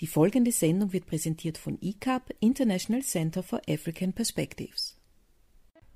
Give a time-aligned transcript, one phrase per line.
[0.00, 4.96] Die folgende Sendung wird präsentiert von ICAP, International Center for African Perspectives.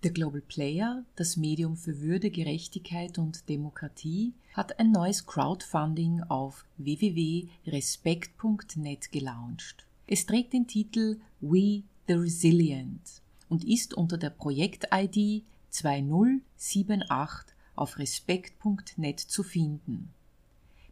[0.02, 6.66] Der Global Player, das Medium für Würde, Gerechtigkeit und Demokratie, hat ein neues Crowdfunding auf
[6.76, 9.86] www.respekt.net gelauncht.
[10.06, 19.20] Es trägt den Titel We the Resilient und ist unter der Projekt-ID 2078 auf respekt.net
[19.20, 20.13] zu finden.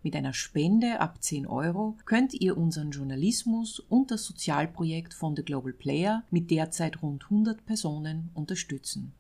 [0.05, 5.45] Mit einer Spende ab 10 Euro könnt ihr unseren Journalismus und das Sozialprojekt von The
[5.45, 9.15] Global Player mit derzeit rund 100 Personen unterstützen.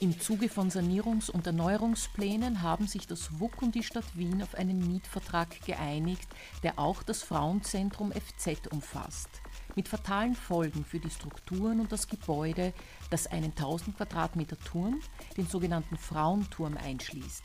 [0.00, 4.56] Im Zuge von Sanierungs- und Erneuerungsplänen haben sich das WUK und die Stadt Wien auf
[4.56, 6.28] einen Mietvertrag geeinigt,
[6.64, 9.30] der auch das Frauenzentrum FZ umfasst
[9.76, 12.72] mit fatalen Folgen für die Strukturen und das Gebäude,
[13.10, 15.00] das einen 1000 Quadratmeter Turm,
[15.36, 17.44] den sogenannten Frauenturm, einschließt.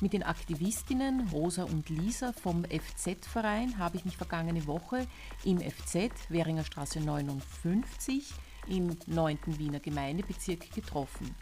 [0.00, 5.06] Mit den Aktivistinnen Rosa und Lisa vom FZ-Verein habe ich mich vergangene Woche
[5.44, 8.32] im FZ Währinger Straße 59
[8.68, 9.38] im 9.
[9.58, 11.34] Wiener Gemeindebezirk getroffen.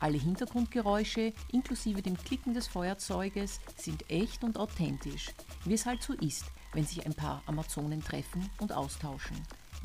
[0.00, 5.30] Alle Hintergrundgeräusche inklusive dem Klicken des Feuerzeuges sind echt und authentisch,
[5.64, 9.36] wie es halt so ist, wenn sich ein paar Amazonen treffen und austauschen.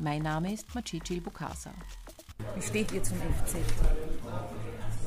[0.02, 1.72] Mein Name ist Macici Bukasa.
[2.56, 3.56] Wie steht ihr zum FZ?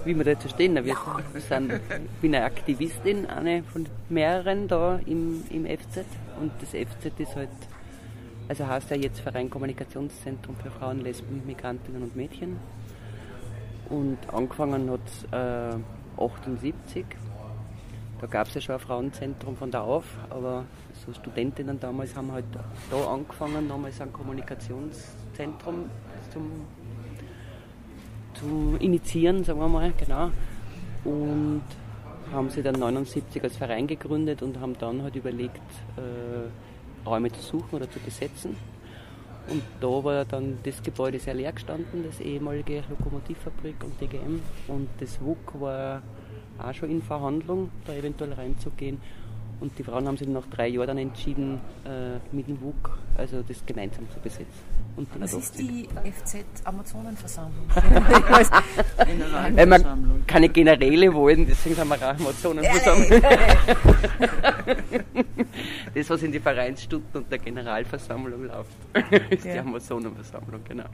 [0.05, 0.75] Wie wir dazu stehen?
[0.75, 0.95] Wir,
[1.33, 6.05] wir sind, ich bin eine Aktivistin, eine von mehreren da im, im FZ.
[6.39, 7.49] Und das FZ ist halt,
[8.47, 12.59] also heißt ja jetzt Verein Kommunikationszentrum für Frauen, Lesben, Migrantinnen und Mädchen.
[13.89, 17.03] Und angefangen hat es äh, 78.
[18.23, 20.63] Da gab es ja schon ein Frauenzentrum von da auf, aber
[21.05, 22.45] so Studentinnen damals haben halt
[22.89, 25.89] da angefangen, damals ein Kommunikationszentrum
[26.31, 26.51] zum,
[28.33, 30.31] zu initiieren, sagen wir mal, genau.
[31.03, 31.63] Und
[32.31, 35.57] haben sie dann 79 als Verein gegründet und haben dann halt überlegt,
[35.97, 38.55] äh, Räume zu suchen oder zu besetzen.
[39.49, 44.39] Und da war dann das Gebäude sehr leer gestanden, das ehemalige Lokomotivfabrik und DGM.
[44.69, 46.01] Und das WUK war
[46.57, 48.99] auch schon in Verhandlung, da eventuell reinzugehen.
[49.59, 53.43] Und die Frauen haben sich nach drei Jahren dann entschieden, äh, mit dem WUK also
[53.47, 54.73] das gemeinsam zu besetzen.
[54.95, 57.67] Und Was ist die FZ-Amazonenversammlung?
[57.69, 59.85] Weil wir
[60.27, 63.09] keine Generäle wollen, deswegen haben wir auch Amazonenversammlung.
[65.95, 68.69] das, was in die Vereinsstunden und der Generalversammlung läuft,
[69.31, 69.53] ist ja.
[69.53, 70.85] die Amazonenversammlung, genau.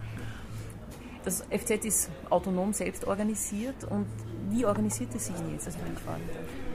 [1.25, 4.07] Das FZ ist autonom selbst organisiert und
[4.49, 6.21] wie organisiert es sich jetzt, das meine Frage?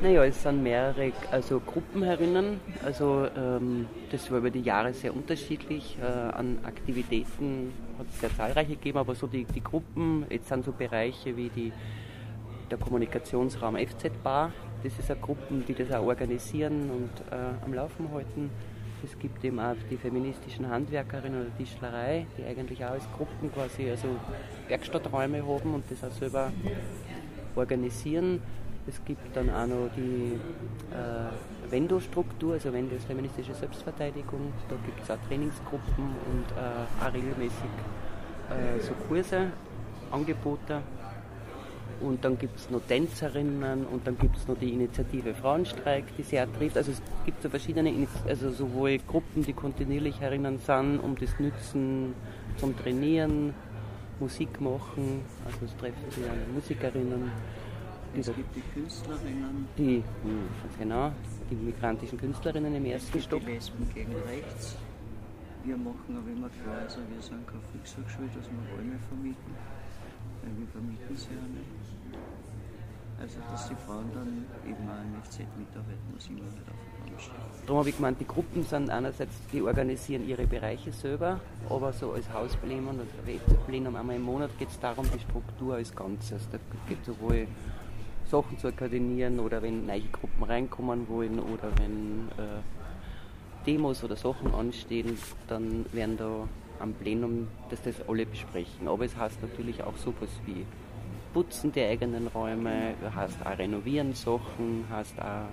[0.03, 2.61] Naja, es sind mehrere also Gruppen herinnen.
[2.85, 5.97] Also ähm, das war über die Jahre sehr unterschiedlich.
[6.01, 10.65] Äh, an Aktivitäten hat es sehr zahlreiche gegeben, aber so die, die Gruppen, jetzt sind
[10.65, 11.73] so Bereiche wie die,
[12.71, 14.53] der Kommunikationsraum FZ Bar.
[14.83, 18.51] Das ist eine Gruppen, die das auch organisieren und äh, am Laufen halten.
[19.05, 23.91] Es gibt eben auch die feministischen Handwerkerinnen oder Tischlerei, die eigentlich auch als Gruppen quasi
[23.91, 24.09] also
[24.69, 26.51] Werkstatträume haben und das auch selber
[27.55, 28.41] organisieren.
[28.87, 30.39] Es gibt dann auch noch die
[30.93, 34.53] äh, Vendo-Struktur, also Vendo ist feministische Selbstverteidigung.
[34.69, 37.73] Da gibt es auch Trainingsgruppen und äh, auch regelmäßig
[38.51, 39.49] äh, so Kurse,
[40.11, 40.81] Angebote.
[42.01, 46.23] Und dann gibt es noch Tänzerinnen und dann gibt es noch die Initiative Frauenstreik, die
[46.23, 46.77] sehr trifft.
[46.77, 47.93] Also es gibt so verschiedene,
[48.27, 52.15] also sowohl Gruppen, die kontinuierlich herinnen sind, um das Nützen
[52.59, 53.55] zum Trainieren,
[54.21, 57.31] Musik machen, also es treffen sich Musikerinnen.
[58.17, 59.67] Es gibt die Künstlerinnen.
[59.77, 61.11] Die, hm, genau,
[61.51, 63.41] die migrantischen Künstlerinnen im ersten Stock.
[63.41, 64.77] Die Lesben gegen rechts.
[65.65, 69.55] Wir machen aber immer klar, also wir sind keine Volkshochschule, dass wir Räume vermieten,
[70.43, 71.84] weil wir vermieten sie ja nicht.
[73.21, 76.77] Also dass die Frauen dann eben auch im FZ mitarbeiten, muss immer nicht auf
[77.07, 77.35] der stehen.
[77.67, 82.13] Darum habe ich gemeint, die Gruppen sind einerseits, die organisieren ihre Bereiche selber, aber so
[82.13, 86.49] als Hausplenum oder Plenum einmal im Monat geht es darum, die Struktur als Ganzes.
[86.51, 86.59] Da
[86.89, 87.47] geht es sowohl
[88.31, 92.61] Sachen zu koordinieren oder wenn neue Gruppen reinkommen wollen oder wenn äh,
[93.67, 95.17] Demos oder Sachen anstehen,
[95.49, 96.49] dann werden da
[96.81, 98.89] am Plenum, dass das alle besprechen.
[98.89, 100.67] Aber es heißt natürlich auch sowas wie
[101.35, 105.49] Putzen der eigenen Räume, heißt auch renovieren Sachen, heißt auch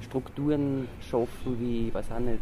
[0.00, 2.40] Strukturen schaffen, wie, weiß auch nicht,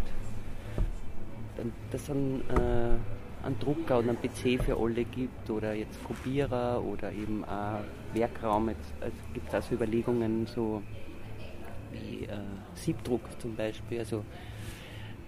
[1.91, 6.83] dass es einen, äh, einen Drucker und einen PC für alle gibt oder jetzt Kopierer
[6.83, 7.81] oder eben auch
[8.15, 8.69] Werkraum.
[8.69, 10.81] Jetzt also gibt es auch so Überlegungen, so
[11.91, 12.39] wie äh,
[12.75, 14.25] Siebdruck zum Beispiel, also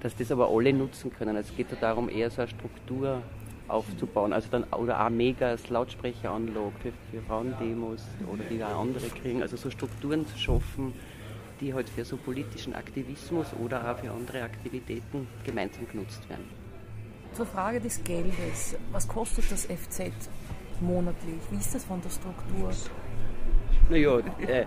[0.01, 1.37] dass das aber alle nutzen können.
[1.37, 3.23] Also es geht ja darum, eher so eine Struktur
[3.73, 4.33] aufzubauen.
[4.33, 9.43] Also dann, oder auch Megas, Lautsprecheranlage für, für Frauendemos oder die da andere kriegen.
[9.43, 10.93] Also so Strukturen zu schaffen,
[11.61, 16.45] die halt für so politischen Aktivismus oder auch für andere Aktivitäten gemeinsam genutzt werden.
[17.33, 18.77] Zur Frage des Geldes.
[18.91, 20.13] Was kostet das FZ
[20.81, 21.41] monatlich?
[21.51, 22.71] Wie ist das von der Struktur?
[23.89, 24.67] Naja, äh,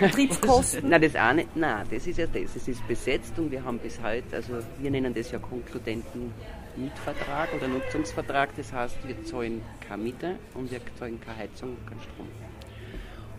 [0.00, 0.88] Betriebskosten?
[0.88, 1.56] nein, das auch nicht.
[1.56, 2.56] Nein, das ist ja das.
[2.56, 6.32] Es ist besetzt und wir haben bis heute, also wir nennen das ja konkludenten
[6.78, 8.50] Mietvertrag oder Nutzungsvertrag.
[8.56, 12.28] Das heißt, wir zahlen keine Miete und wir zahlen keine Heizung, keinen Strom.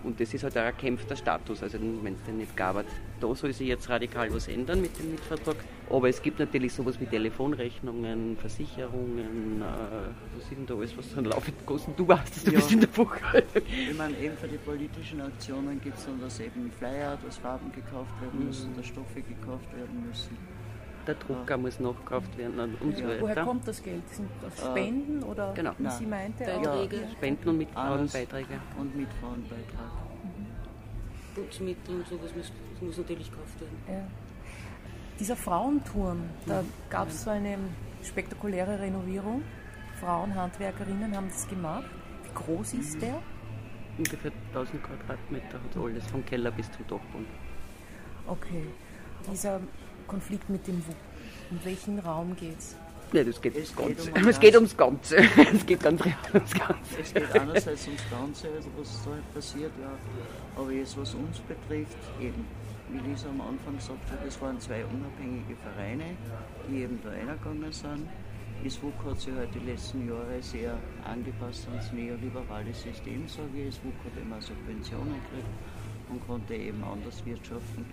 [0.02, 1.62] Und das ist halt ein erkämpfter Status.
[1.62, 2.86] Also wenn es den nicht gab,
[3.20, 5.58] da soll sich jetzt radikal was ändern mit dem Mietvertrag.
[5.90, 9.66] Aber es gibt natürlich sowas wie Telefonrechnungen, Versicherungen, äh,
[10.36, 12.00] was ist denn da alles, was dann laufend kostet?
[12.00, 12.60] Du weißt es, du Ja.
[12.60, 13.62] bist in der Buchhaltung.
[13.90, 17.70] Ich meine, eben für die politischen Aktionen gibt es dann, dass eben Flyer, dass Farben
[17.74, 20.38] gekauft werden müssen, dass Stoffe gekauft werden müssen.
[21.08, 23.08] Der Drucker muss nachgekauft werden und, und so Ja.
[23.22, 23.44] Woher weiter.
[23.46, 24.08] kommt das Geld?
[24.10, 25.72] Sind das Äh, Spenden oder genau.
[25.78, 25.94] wie Nein.
[25.98, 26.44] sie meinte?
[26.46, 27.06] Beiträge.
[27.08, 28.60] auch- Spenden und Mitfrauenbeiträge.
[28.78, 29.92] Und mit Frauenbeitrag.
[31.36, 32.52] Putzmittel und sowas muss,
[32.82, 33.78] muss natürlich gekauft werden.
[33.88, 34.08] Ja.
[35.20, 37.58] Dieser Frauenturm, da gab es so eine
[38.04, 39.44] spektakuläre Renovierung.
[40.00, 41.84] Frauenhandwerkerinnen haben das gemacht.
[42.24, 43.22] Wie groß ist der?
[43.98, 47.26] Ungefähr 1000 Quadratmeter hat alles, vom Keller bis zum Dachboden.
[48.28, 48.66] Okay.
[49.30, 49.60] Dieser
[50.10, 50.96] Konflikt mit dem WUK.
[51.52, 52.76] Um welchen Raum geht's?
[53.14, 54.22] Ja, das geht Es ums geht Ganze.
[54.22, 55.18] um es geht ums Ganze.
[55.54, 57.00] es geht ganz real ums Ganze.
[57.02, 59.92] Es geht einerseits ums Ganze, also was da halt passiert, ja.
[60.60, 62.46] Aber jetzt, was uns betrifft, eben,
[62.92, 66.06] wie Lisa am Anfang gesagt hat, es waren zwei unabhängige Vereine,
[66.70, 68.08] die eben da reingegangen sind.
[68.64, 73.76] Das WUK hat sich halt die letzten Jahre sehr angepasst ans neoliberale System, sage ich.
[73.76, 75.54] Das WUK hat immer Subventionen gekriegt
[76.10, 77.86] und konnte eben anders wirtschaften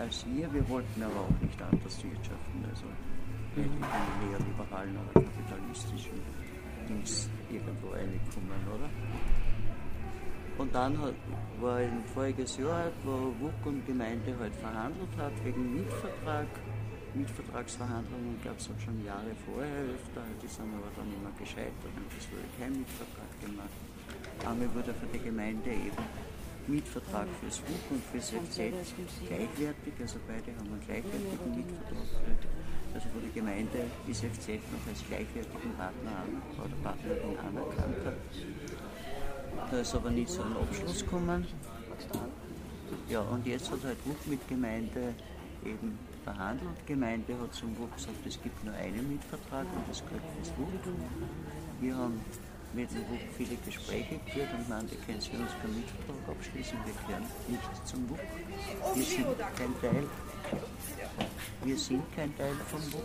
[0.00, 0.52] als wir.
[0.52, 2.64] Wir wollten aber auch nicht anders wirtschaften.
[2.68, 2.86] Also
[3.56, 6.20] nicht in die neoliberalen oder kapitalistischen
[6.88, 8.88] Dings irgendwo reinkommen, oder?
[10.58, 11.14] Und dann hat,
[11.60, 16.46] war ein voriges Jahr, wo WUK und Gemeinde halt verhandelt hat wegen Mietvertrag.
[17.14, 22.06] Mietvertragsverhandlungen gab es halt schon Jahre vorher öfter, die sind aber dann immer gescheitert und
[22.16, 23.80] es wurde kein Mietvertrag gemacht.
[24.46, 26.29] Einmal wurde für die Gemeinde eben
[26.70, 28.56] Mietvertrag fürs WUK und fürs FZ
[29.26, 32.06] gleichwertig, also beide haben einen gleichwertigen Mietvertrag.
[32.94, 39.70] Also wo die Gemeinde das FZ noch als gleichwertigen Partner an, oder Partnerin anerkannt hat.
[39.70, 41.46] Da ist aber nicht zu einem Abschluss gekommen.
[43.08, 45.14] Ja, und jetzt hat halt WUK mit Gemeinde
[45.64, 46.86] eben verhandelt.
[46.86, 50.94] Gemeinde hat zum WUK gesagt, es gibt nur einen Mietvertrag und das kriegt das WUK.
[51.80, 52.20] Wir haben
[52.72, 56.94] mit dem WUK viele Gespräche geführt und meinte, können Sie uns keinen Mietvertrag abschließen, wir
[56.94, 58.20] gehören nicht zum WUK.
[58.94, 59.26] Wir sind
[59.56, 60.04] kein Teil.
[61.64, 63.02] Wir sind kein Teil vom WUK.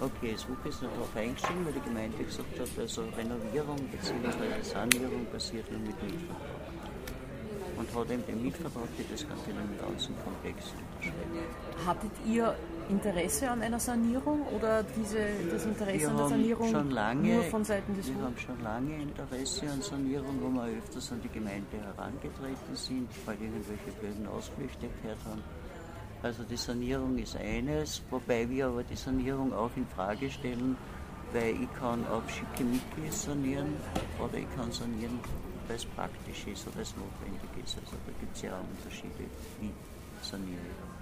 [0.00, 4.62] Okay, das WUK ist nicht darauf eingestiegen, weil die Gemeinde gesagt hat, also Renovierung bzw.
[4.62, 6.67] Sanierung passiert nur mit Mietvertrag.
[7.78, 11.86] Und hat eben den Mietvertrag für das ganze den ganzen Komplex unterschrieben.
[11.86, 12.54] Hattet ihr
[12.88, 15.18] Interesse an einer Sanierung oder diese,
[15.50, 18.22] das Interesse Wir an der Sanierung lange, nur von Seiten des wir WUK?
[18.24, 23.36] haben schon lange Interesse an Sanierung, wo wir öfters an die Gemeinde herangetreten sind, weil
[23.40, 25.42] irgendwelche blöden Ausflüchte gehört haben.
[26.22, 30.76] Also die Sanierung ist eines, wobei wir aber die Sanierung auch in Frage stellen,
[31.32, 33.76] weil ich kann auch schicke Mitglieder sanieren
[34.18, 35.20] oder ich kann sanieren,
[35.74, 37.78] es praktisch ist oder es notwendig ist.
[37.78, 39.24] Also da gibt es ja auch Unterschiede,
[39.60, 39.70] wie
[40.22, 40.98] saniere ich.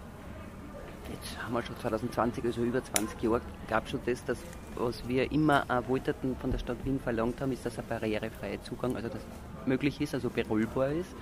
[1.12, 4.38] Jetzt haben wir schon 2020, also über 20 Jahre, gab schon das, dass,
[4.74, 8.96] was wir immer wollten von der Stadt Wien verlangt haben, ist, dass ein barrierefreier Zugang,
[8.96, 9.22] also das
[9.66, 11.14] möglich ist, also berollbar ist.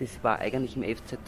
[0.00, 1.18] Das war eigentlich im FZ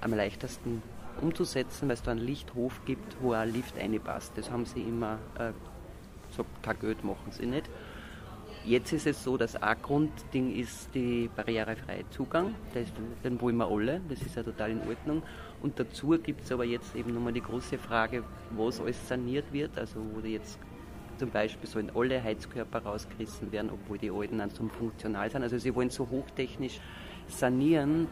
[0.00, 0.82] am leichtesten
[1.20, 4.32] umzusetzen, weil es da einen Lichthof gibt, wo ein Lift reinpasst.
[4.36, 5.52] Das haben sie immer äh,
[6.28, 7.68] gesagt, kein Geld machen sie nicht.
[8.66, 12.54] Jetzt ist es so, dass ein Grundding ist die barrierefreie Zugang.
[12.72, 12.86] Das,
[13.22, 15.22] den wollen wir alle, das ist ja total in Ordnung.
[15.62, 18.24] Und dazu gibt es aber jetzt eben nochmal die große Frage,
[18.56, 19.78] was alles saniert wird.
[19.78, 20.58] Also wo jetzt
[21.18, 25.42] zum Beispiel sollen alle Heizkörper rausgerissen werden, obwohl die alten dann zum funktional sind.
[25.42, 26.80] Also sie wollen so hochtechnisch
[27.28, 28.08] sanieren,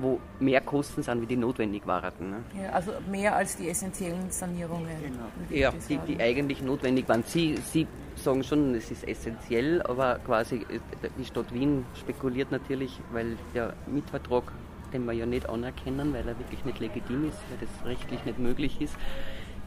[0.00, 2.30] wo mehr Kosten sind, wie die notwendig waren.
[2.30, 2.36] Ne?
[2.62, 4.88] Ja, also mehr als die essentiellen Sanierungen.
[5.02, 5.26] Genau.
[5.50, 7.24] Ja, die, die eigentlich notwendig waren.
[7.24, 7.86] Sie, Sie
[8.26, 10.80] sagen schon, es ist essentiell, aber quasi äh,
[11.16, 14.50] die Stadt Wien spekuliert natürlich, weil der Mietvertrag,
[14.92, 18.38] den wir ja nicht anerkennen, weil er wirklich nicht legitim ist, weil das rechtlich nicht
[18.40, 18.96] möglich ist.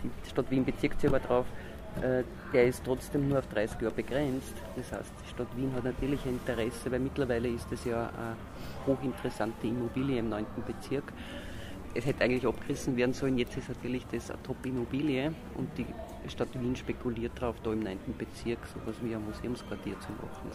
[0.03, 1.45] Die Stadt Wien bezieht sich aber darauf,
[2.01, 4.53] äh, der ist trotzdem nur auf 30 Jahre begrenzt.
[4.75, 8.35] Das heißt, die Stadt Wien hat natürlich ein Interesse, weil mittlerweile ist es ja eine
[8.85, 10.45] hochinteressante Immobilie im 9.
[10.67, 11.13] Bezirk
[11.95, 13.37] es hätte eigentlich abgerissen werden sollen.
[13.37, 15.85] Jetzt ist natürlich das eine Top-Immobilie und die
[16.27, 17.97] Stadt Wien spekuliert darauf, da im 9.
[18.17, 20.51] Bezirk so etwas wie ein Museumsquartier zu machen.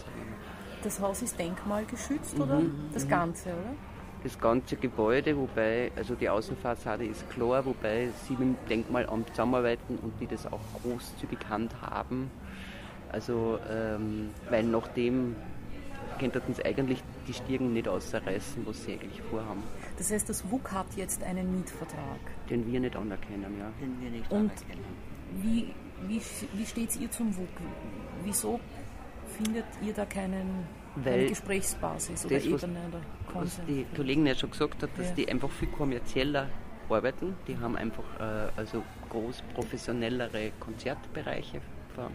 [0.83, 2.63] Das Haus ist denkmalgeschützt Mhm, oder
[2.93, 3.75] das Ganze, oder?
[4.23, 9.99] das ganze Gebäude, wobei, also die Außenfassade ist klar, wobei sie mit dem Denkmalamt zusammenarbeiten
[10.01, 12.31] und die das auch großzügig handhaben.
[13.13, 15.37] Also, ähm, weil nachdem
[16.19, 19.63] könnten sie eigentlich die Stirn nicht ausreißen, was sie eigentlich vorhaben.
[19.97, 22.19] Das heißt, das WUK hat jetzt einen Mietvertrag.
[22.51, 23.71] Den wir nicht anerkennen, ja.
[23.81, 24.85] Den wir nicht Und anerkennen.
[25.41, 25.73] wie,
[26.09, 26.21] wie,
[26.55, 27.49] wie steht ihr zum WUK?
[28.25, 28.59] Wieso
[29.37, 33.67] findet ihr da keinen, keine Weil Gesprächsbasis oder das, was- Ebene oder Was Konsens?
[33.69, 35.15] die Kollegin ja schon gesagt hat, dass Ja.
[35.15, 36.49] die einfach viel kommerzieller
[36.89, 37.35] arbeiten.
[37.47, 41.61] Die haben einfach äh, also groß professionellere Konzertbereiche,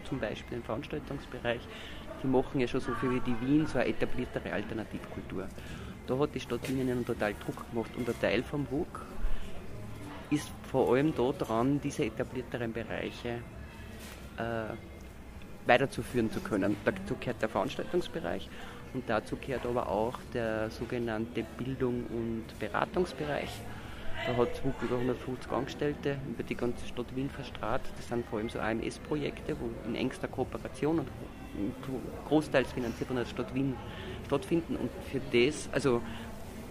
[0.04, 1.60] zum Beispiel im Veranstaltungsbereich.
[2.22, 5.48] Die machen ja schon so viel wie die Wien, so eine etabliertere Alternativkultur.
[6.10, 7.92] Da hat die Stadt Wien ihnen total Druck gemacht.
[7.96, 9.06] Und ein Teil vom WUK
[10.30, 13.38] ist vor allem da dran, diese etablierteren Bereiche
[14.36, 14.74] äh,
[15.66, 16.76] weiterzuführen zu können.
[16.84, 18.48] Dazu gehört der Veranstaltungsbereich
[18.92, 23.60] und dazu gehört aber auch der sogenannte Bildung- und Beratungsbereich.
[24.26, 27.82] Da hat es über 150 Angestellte über die ganze Stadt Wien verstrahlt.
[27.96, 31.06] Das sind vor allem so AMS-Projekte, wo in engster Kooperation und
[32.26, 33.76] großteils finanziert von der Stadt Wien
[34.30, 34.76] stattfinden.
[34.76, 36.00] Und für das, also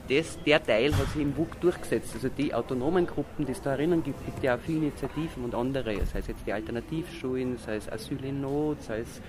[0.10, 2.12] das, der Teil hat sich im WUK durchgesetzt.
[2.16, 5.54] Also die autonomen Gruppen, die es da erinnern gibt, gibt ja auch viele Initiativen und
[5.54, 9.22] andere, sei es jetzt die Alternativschulen, sei es Asyl in Not, sei es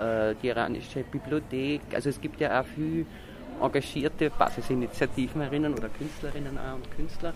[0.00, 1.82] äh, die iranische Bibliothek.
[1.94, 3.06] Also es gibt ja auch viele
[3.60, 7.32] engagierte Basisinitiativen erinnern oder Künstlerinnen und Künstler.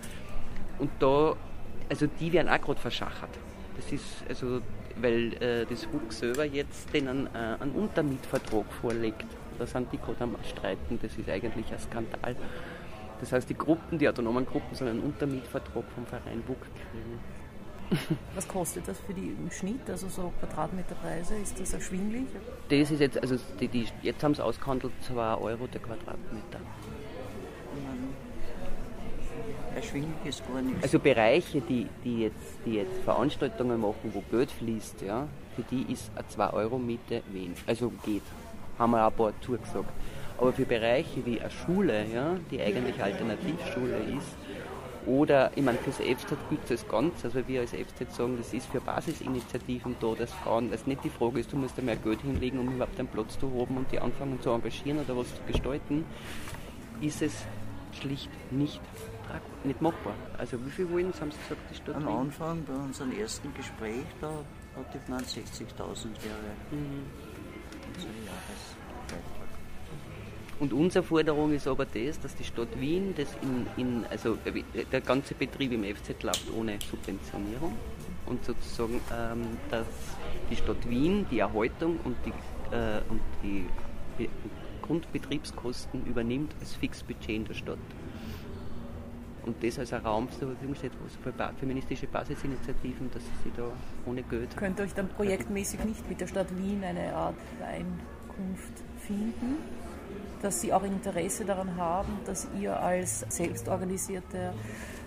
[0.79, 1.35] Und da,
[1.89, 3.29] also die werden auch gerade verschachert.
[3.77, 4.59] Das ist also,
[4.97, 9.25] weil äh, das WUK selber jetzt denen äh, einen Untermietvertrag vorlegt.
[9.59, 12.35] Da sind die gerade am Streiten, das ist eigentlich ein Skandal.
[13.19, 17.19] Das heißt, die Gruppen, die autonomen Gruppen sollen einen Untermietvertrag vom Verein WUK kriegen.
[18.35, 19.89] Was kostet das für die im Schnitt?
[19.89, 21.35] Also so Quadratmeterpreise?
[21.35, 22.25] Ist das erschwinglich?
[22.69, 26.59] Das ist jetzt, also die, die, jetzt haben sie ausgehandelt 2 Euro der Quadratmeter.
[29.75, 30.83] Erschwinglich ist gar nichts.
[30.83, 35.91] Also Bereiche, die, die, jetzt, die jetzt Veranstaltungen machen, wo Geld fließt, ja, für die
[35.91, 37.57] ist eine 2 Euro Miete wenig.
[37.67, 38.23] Also geht.
[38.79, 39.91] Haben wir auch ein paar zugesagt.
[40.37, 44.35] Aber für Bereiche wie eine Schule, ja, die eigentlich Alternativschule ist,
[45.05, 47.27] oder, ich meine, fürs FZ gibt es das Ganze.
[47.27, 51.09] Also wir als FZ sagen, das ist für Basisinitiativen da, dass Frauen, dass nicht die
[51.09, 53.91] Frage ist, du musst da mehr Geld hinlegen, um überhaupt einen Platz zu haben und
[53.91, 56.05] die anfangen zu engagieren oder was zu gestalten,
[57.01, 57.45] ist es
[57.99, 58.81] schlicht nicht,
[59.63, 60.13] nicht machbar.
[60.37, 62.15] Also wie viel wollen Sie, haben Sie gesagt, die Stadt Am Wien?
[62.15, 65.35] Anfang bei unserem ersten Gespräch, da hat die gemeint, 60.000
[66.23, 66.35] wäre
[66.71, 67.05] Mhm.
[67.95, 68.48] unser Jahresbeitrag.
[70.59, 74.37] Und unsere Forderung ist aber das, dass die Stadt Wien, das in, in, also
[74.91, 77.73] der ganze Betrieb im FZ läuft ohne Subventionierung
[78.25, 79.87] und sozusagen, ähm, dass
[80.51, 82.31] die Stadt Wien die Erhaltung und die,
[82.75, 83.65] äh, und die
[84.17, 84.27] Be
[84.81, 87.77] Grundbetriebskosten übernimmt als Fixbudget in der Stadt.
[89.45, 90.91] Und das als ein Raum zur Verfügung steht,
[91.23, 93.71] wo ba- feministische Basisinitiativen, dass sie da
[94.07, 98.73] ohne Geld Könnt ihr euch dann projektmäßig nicht mit der Stadt Wien eine Art Einkunft
[98.97, 99.57] finden?
[100.41, 104.53] Dass sie auch Interesse daran haben, dass ihr als selbstorganisierter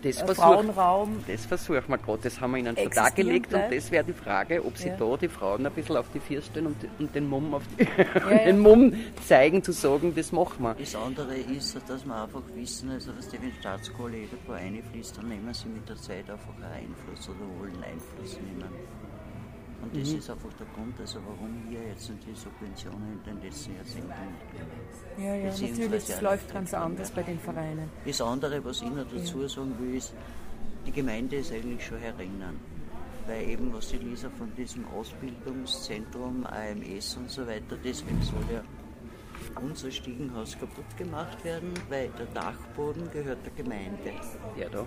[0.02, 3.16] Das äh, versucht- Frauenraum Das versuchen wir gerade, das haben wir in einen Existieren Vertrag
[3.16, 3.72] gelegt bleibt.
[3.72, 4.96] und das wäre die Frage, ob sie Ja.
[4.96, 7.84] da die Frauen ein bisschen auf die Vier stellen und, und den Mumm auf die,
[8.18, 8.44] ja.
[8.44, 8.92] den Mumm
[9.26, 10.74] zeigen, zu sagen, das machen wir.
[10.74, 15.28] Das andere ist, dass wir einfach wissen, also was die wenn Staatskohle irgendwo einfließt, dann
[15.28, 18.68] nehmen sie mit der Zeit einfach einen Einfluss oder wollen Einfluss nehmen.
[19.82, 23.74] Und das ist einfach der Grund, also warum hier jetzt die Subventionen in den letzten
[23.74, 25.26] Jahrzehnten nicht geben.
[25.26, 27.14] Ja, ja, natürlich, es eine läuft ganz anders ja.
[27.16, 27.90] bei den Vereinen.
[28.06, 30.14] Das andere, was ich noch dazu sagen will, ist,
[30.86, 32.60] die Gemeinde ist eigentlich schon herinnen.
[33.26, 38.62] Weil eben, was die Lisa von diesem Ausbildungszentrum, AMS und so weiter, deswegen soll ja
[39.60, 44.12] unser Stiegenhaus kaputt gemacht werden, weil der Dachboden gehört der Gemeinde.
[44.56, 44.84] Der da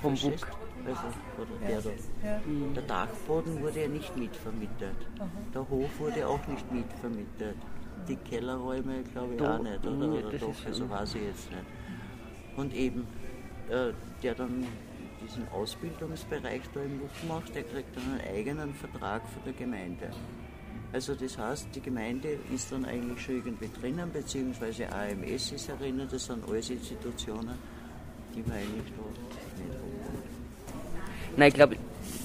[0.00, 0.14] vom?
[0.14, 0.46] Buck.
[0.86, 1.06] Also,
[1.38, 1.90] oder der da.
[2.74, 4.96] Der Dachboden wurde ja nicht mitvermietet.
[5.54, 7.56] Der Hof wurde auch nicht mitvermietet.
[8.08, 9.86] Die Kellerräume, glaube ich, auch nicht.
[9.86, 11.64] Oder, oder doch, also weiß ich jetzt nicht.
[12.56, 13.06] Und eben,
[13.68, 14.64] äh, der dann
[15.22, 20.10] diesen Ausbildungsbereich da im Luft macht, der kriegt dann einen eigenen Vertrag von der Gemeinde.
[20.92, 26.12] Also das heißt, die Gemeinde ist dann eigentlich schon irgendwie drinnen, beziehungsweise AMS ist erinnert,
[26.12, 27.58] das sind alles Institutionen,
[28.34, 30.45] die wir eigentlich da nicht haben.
[31.36, 31.76] Nein, ich glaube,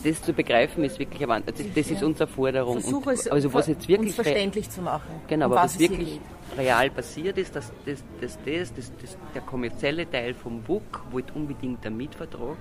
[0.04, 1.44] das zu begreifen ist wirklich ein.
[1.46, 2.80] Das, das ist unsere Forderung.
[2.80, 5.10] Versuche Und, es also was jetzt wirklich verständlich zu machen.
[5.28, 6.20] Genau, um aber was was wirklich
[6.58, 11.86] real passiert ist, dass, dass das, das, das, der kommerzielle Teil vom WUK wollte unbedingt
[11.86, 12.58] einen Mietvertrag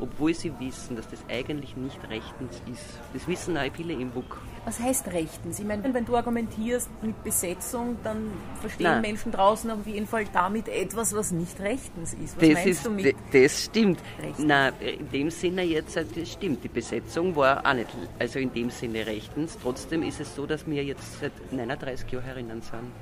[0.00, 2.98] obwohl sie wissen, dass das eigentlich nicht rechtens ist.
[3.12, 4.38] Das wissen auch viele im WUK.
[4.64, 5.58] Was heißt rechtens?
[5.58, 8.30] Ich meine, wenn du argumentierst mit Besetzung, dann
[8.60, 9.00] verstehen Nein.
[9.02, 12.36] Menschen draußen auf jeden Fall damit etwas, was nicht rechtens ist.
[12.36, 13.16] Was Das, meinst ist, du mit?
[13.32, 13.98] das stimmt.
[14.20, 14.46] rechtens?
[14.46, 16.62] Nein, in dem Sinne jetzt, äh, das stimmt.
[16.62, 19.58] Die Besetzung war auch nicht, also in dem Sinne rechtens.
[19.60, 22.92] Trotzdem ist es so, dass wir jetzt seit 39 Jahren herinnen sind.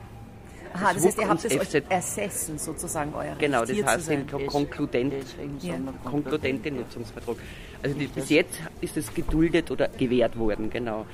[0.73, 4.27] Aha, das heißt, ihr habt es euch ersessen, sozusagen, euer Genau, das heißt sein.
[4.47, 5.15] Konkludent,
[5.61, 5.75] Ja.
[6.05, 7.37] konkludente Nutzungsvertrag.
[7.83, 11.07] Also die, bis jetzt ist es geduldet oder gewährt worden, genau.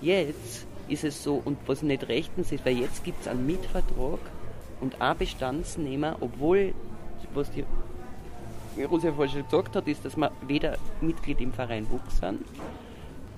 [0.00, 4.18] Jetzt ist es so, und was nicht rechtens ist, weil jetzt gibt es einen Mietvertrag
[4.80, 6.74] und ein Bestandsnehmer, obwohl,
[7.34, 7.64] was die
[8.84, 11.86] Rosa vorhin schon gesagt hat, ist, dass wir weder Mitglied im Verein
[12.20, 12.44] sind,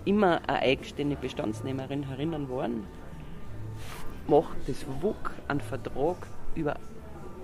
[0.04, 2.84] immer eine eigenständige Bestandsnehmerin herinnen waren,
[4.28, 6.16] macht das WUK einen Vertrag
[6.54, 6.76] über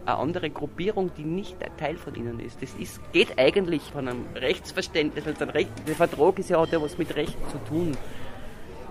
[0.07, 2.63] eine andere Gruppierung, die nicht Teil von ihnen ist.
[2.63, 6.73] Das ist, geht eigentlich von einem Rechtsverständnis, also ein Recht, der Vertrag ist ja, hat
[6.73, 7.97] ja was mit Recht zu tun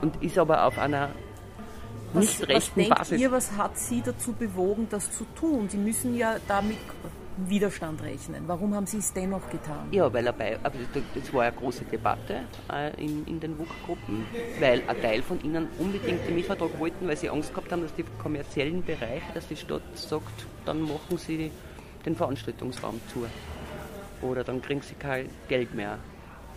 [0.02, 1.10] und ist aber auf einer
[2.14, 3.20] Was, nicht was rechten denkt Basis.
[3.20, 5.68] ihr, was hat sie dazu bewogen, das zu tun?
[5.70, 6.78] Sie müssen ja damit
[7.48, 8.44] Widerstand rechnen.
[8.48, 9.88] Warum haben sie es dennoch getan?
[9.92, 12.42] Ja, weil bei, aber das- das war eine große Debatte
[12.72, 14.26] äh, in, in den WUK-Gruppen,
[14.60, 17.94] weil ein Teil von ihnen unbedingt den Mietvertrag wollten, weil sie Angst gehabt haben, dass
[17.94, 21.52] die kommerziellen Bereiche, dass die Stadt sagt, dann machen sie
[22.06, 23.26] den Veranstaltungsraum zu.
[24.26, 26.00] Oder dann kriegen sie kein Geld mehr.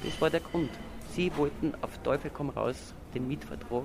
[0.02, 0.70] Das war der Grund.
[1.14, 3.84] Sie wollten auf Teufel komm raus den Mietvertrag.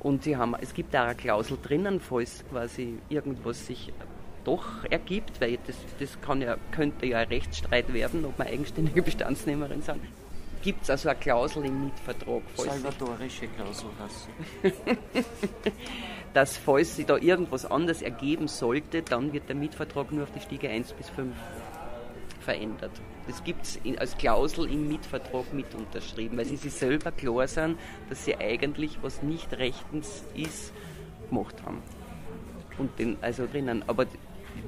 [0.00, 3.92] Und sie haben, es gibt da eine Klausel drinnen, falls quasi irgendwas sich
[4.48, 9.02] doch ergibt, weil das, das kann ja, könnte ja ein Rechtsstreit werden, ob wir eigenständige
[9.02, 10.00] Bestandsnehmerin sind.
[10.62, 14.28] Gibt es also eine Klausel im Mietvertrag, Salvatorische Klausel hast
[16.34, 20.40] dass falls sich da irgendwas anderes ergeben sollte, dann wird der Mietvertrag nur auf die
[20.40, 21.34] Stiege 1 bis 5
[22.40, 22.92] verändert.
[23.26, 27.78] Das gibt es als Klausel im Mietvertrag mit unterschrieben, weil sie sich selber klar sind,
[28.08, 30.72] dass sie eigentlich, was nicht rechtens ist,
[31.28, 31.82] gemacht haben.
[32.78, 33.84] Und den, also drinnen.
[33.86, 34.06] Aber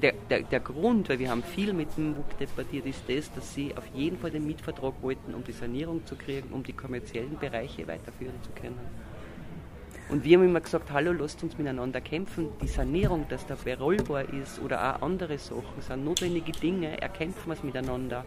[0.01, 3.53] der, der, der Grund, weil wir haben viel mit dem WUK debattiert, ist das, dass
[3.53, 7.37] sie auf jeden Fall den Mietvertrag wollten, um die Sanierung zu kriegen, um die kommerziellen
[7.37, 8.79] Bereiche weiterführen zu können.
[10.09, 12.49] Und wir haben immer gesagt, hallo, lasst uns miteinander kämpfen.
[12.61, 17.53] Die Sanierung, dass da berollbar ist oder auch andere Sachen, sind notwendige Dinge, erkämpfen wir
[17.53, 18.25] es miteinander.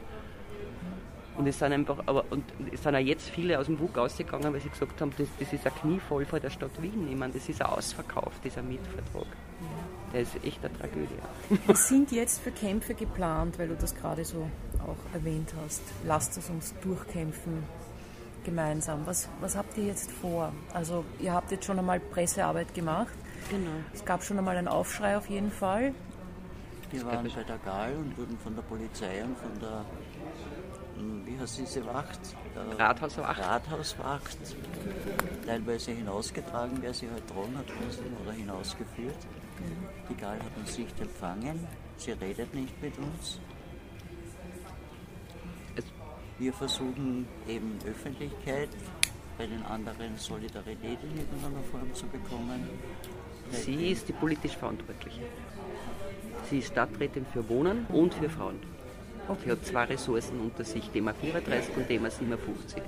[1.36, 4.52] Und es sind einfach, aber und es sind auch jetzt viele aus dem WUK ausgegangen,
[4.52, 7.08] weil sie gesagt haben, das, das ist ein Knievoll vor der Stadt Wien.
[7.10, 9.26] Ich meine, das ist ein Ausverkauf, dieser Mietvertrag.
[10.14, 11.18] Der ist echt eine Tragödie.
[11.66, 14.48] Was sind jetzt für Kämpfe geplant, weil du das gerade so
[14.78, 15.82] auch erwähnt hast?
[16.06, 17.64] Lasst es uns durchkämpfen
[18.44, 19.04] gemeinsam.
[19.06, 20.52] Was, was habt ihr jetzt vor?
[20.72, 23.12] Also ihr habt jetzt schon einmal Pressearbeit gemacht.
[23.50, 23.70] Genau.
[23.92, 25.92] Es gab schon einmal einen Aufschrei auf jeden Fall.
[26.90, 29.84] Wir waren bei der GAL und wurden von der Polizei und von der,
[30.96, 32.20] hm, wie heißt diese Wacht?
[32.54, 33.40] Der Rathauswacht.
[33.40, 34.38] Rathauswacht
[35.44, 39.18] teilweise hinausgetragen, wer sie halt dran hat müssen oder hinausgeführt.
[40.08, 43.40] Die GAL hat uns nicht empfangen, sie redet nicht mit uns.
[46.38, 48.68] Wir versuchen eben Öffentlichkeit,
[49.38, 52.68] bei den anderen Solidarität in irgendeiner Form zu bekommen.
[53.50, 55.22] Sie ist die politisch Verantwortliche.
[56.50, 58.58] Sie ist Stadträtin für Wohnen und für Frauen.
[59.42, 62.82] Sie hat zwei Ressourcen unter sich, die MA 34 und die MA 57.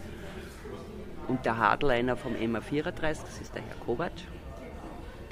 [1.29, 4.12] Und der Hardliner vom MA 34, das ist der Herr Kovac,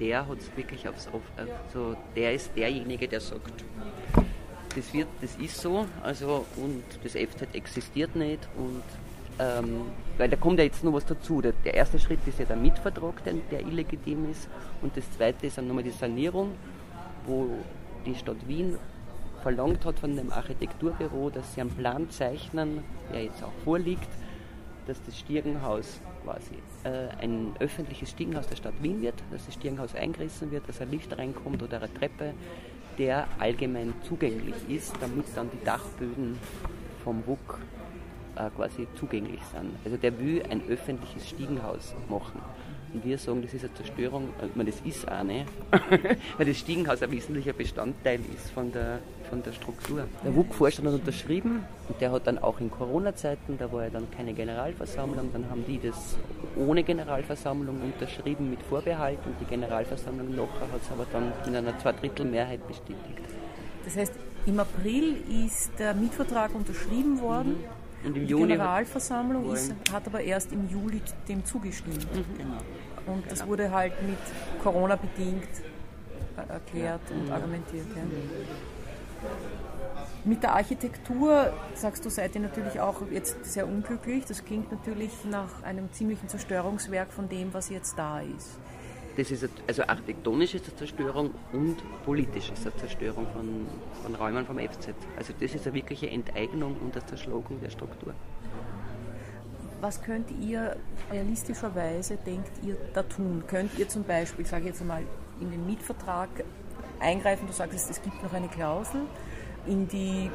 [0.00, 3.64] der hat es wirklich aufs, auf, also der ist derjenige, der sagt,
[4.74, 8.82] das wird, das ist so, also und das FZ existiert nicht und
[9.38, 9.82] ähm,
[10.16, 11.40] weil da kommt ja jetzt noch was dazu.
[11.40, 14.48] Der, der erste Schritt ist ja der Mietvertrag, der, der illegitim ist
[14.82, 16.52] und das zweite ist dann nochmal die Sanierung,
[17.26, 17.50] wo
[18.06, 18.76] die Stadt Wien
[19.42, 24.08] verlangt hat von dem Architekturbüro, dass sie einen Plan zeichnen, der jetzt auch vorliegt,
[24.86, 30.50] dass das Stiegenhaus quasi ein öffentliches Stiegenhaus der Stadt Wien wird, dass das Stiegenhaus eingerissen
[30.50, 32.34] wird, dass ein Lift reinkommt oder eine Treppe,
[32.98, 36.38] der allgemein zugänglich ist, damit dann die Dachböden
[37.02, 37.58] vom WUK
[38.36, 39.70] äh, quasi zugänglich sind.
[39.84, 42.40] Also der will ein öffentliches Stiegenhaus machen.
[42.92, 45.46] Und wir sagen, das ist eine Zerstörung, äh, ich meine, das ist nicht,
[46.38, 50.06] weil das Stiegenhaus ein wesentlicher Bestandteil ist von der, von der Struktur.
[50.24, 54.10] Der WUK-Vorstand hat unterschrieben und der hat dann auch in Corona-Zeiten, da war ja dann
[54.10, 56.16] keine Generalversammlung, dann haben die das
[56.56, 61.78] ohne Generalversammlung unterschrieben mit Vorbehalt und die Generalversammlung nachher hat es aber dann mit einer
[61.78, 63.22] Zweidrittelmehrheit bestätigt.
[63.84, 64.12] Das heißt,
[64.46, 67.56] im April ist der Mietvertrag unterschrieben worden.
[68.04, 72.06] Und im Die Juni Generalversammlung ist, hat aber erst im Juli dem zugestimmt.
[72.12, 72.58] Genau.
[73.06, 74.18] Und das wurde halt mit
[74.62, 75.48] Corona bedingt
[76.36, 77.86] äh, erklärt und argumentiert.
[77.96, 78.02] Ja.
[80.24, 84.24] Mit der Architektur, sagst du, seid ihr natürlich auch jetzt sehr unglücklich.
[84.24, 88.58] Das klingt natürlich nach einem ziemlichen Zerstörungswerk von dem, was jetzt da ist.
[89.16, 93.66] Das ist also architektonisch ist eine Zerstörung und politisch ist eine Zerstörung von,
[94.02, 94.94] von Räumen vom FZ.
[95.16, 98.14] Also das ist eine wirkliche Enteignung und eine Zerschlagung der Struktur.
[99.80, 100.76] Was könnt ihr
[101.12, 103.44] realistischerweise, denkt ihr, da tun?
[103.46, 105.02] Könnt ihr zum Beispiel, sage ich jetzt einmal,
[105.40, 106.30] in den Mietvertrag
[107.00, 109.02] eingreifen, du sagst, es gibt noch eine Klausel,
[109.66, 110.30] in die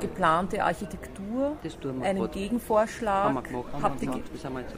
[0.00, 1.56] geplante Architektur
[2.02, 2.30] einen.
[2.30, 3.24] Gegenvorschlag.
[3.24, 3.66] Haben wir gemacht.
[3.82, 4.30] Habt ihr gemacht.
[4.32, 4.74] Das, haben wir jetzt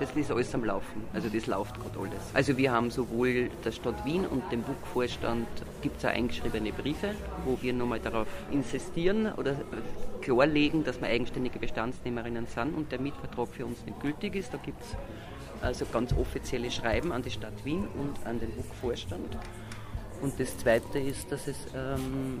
[0.00, 1.02] das ist alles am Laufen.
[1.12, 2.20] Also das läuft gerade alles.
[2.34, 5.46] Also wir haben sowohl der Stadt Wien und dem BUG-Vorstand
[5.82, 9.54] gibt es eingeschriebene Briefe, wo wir nochmal darauf insistieren oder
[10.20, 14.52] klarlegen, dass wir eigenständige Bestandsnehmerinnen sind und der Mietvertrag für uns nicht gültig ist.
[14.52, 14.96] Da gibt es
[15.62, 19.36] also ganz offizielle Schreiben an die Stadt Wien und an den BUG-Vorstand.
[20.22, 22.40] Und das Zweite ist, dass es ähm,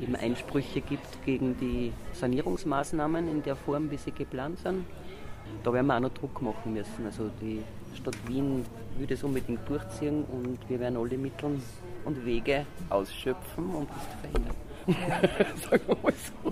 [0.00, 4.84] eben Einsprüche gibt gegen die Sanierungsmaßnahmen in der Form, wie sie geplant sind.
[5.64, 7.06] Da werden wir auch noch Druck machen müssen.
[7.06, 7.62] Also die
[7.96, 8.64] Stadt Wien
[8.96, 11.58] will das unbedingt durchziehen und wir werden alle Mittel
[12.04, 14.56] und Wege ausschöpfen, um das zu verhindern.
[14.86, 15.44] Ja.
[15.70, 16.50] Sagen wir mal so.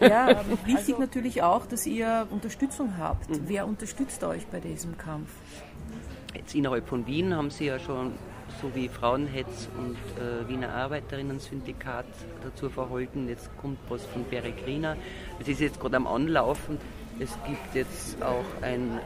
[0.00, 3.28] Ja, ja wichtig also, natürlich auch, dass ihr Unterstützung habt.
[3.28, 3.42] Mhm.
[3.46, 5.30] Wer unterstützt euch bei diesem Kampf?
[6.34, 8.12] Jetzt innerhalb von Wien haben sie ja schon
[8.60, 12.06] so wie Frauenhetz und äh, Wiener Arbeiterinnen-Syndikat
[12.42, 13.28] dazu verholten.
[13.28, 14.96] Jetzt kommt was von Peregrina.
[15.40, 16.78] Es ist jetzt gerade am Anlaufen.
[17.18, 19.00] Es gibt jetzt auch einen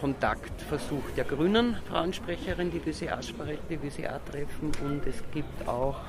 [0.00, 4.72] Kontaktversuch der Grünen Frauensprecherin, die will sie auch sprechen, die will sie auch treffen.
[4.84, 6.00] Und es gibt auch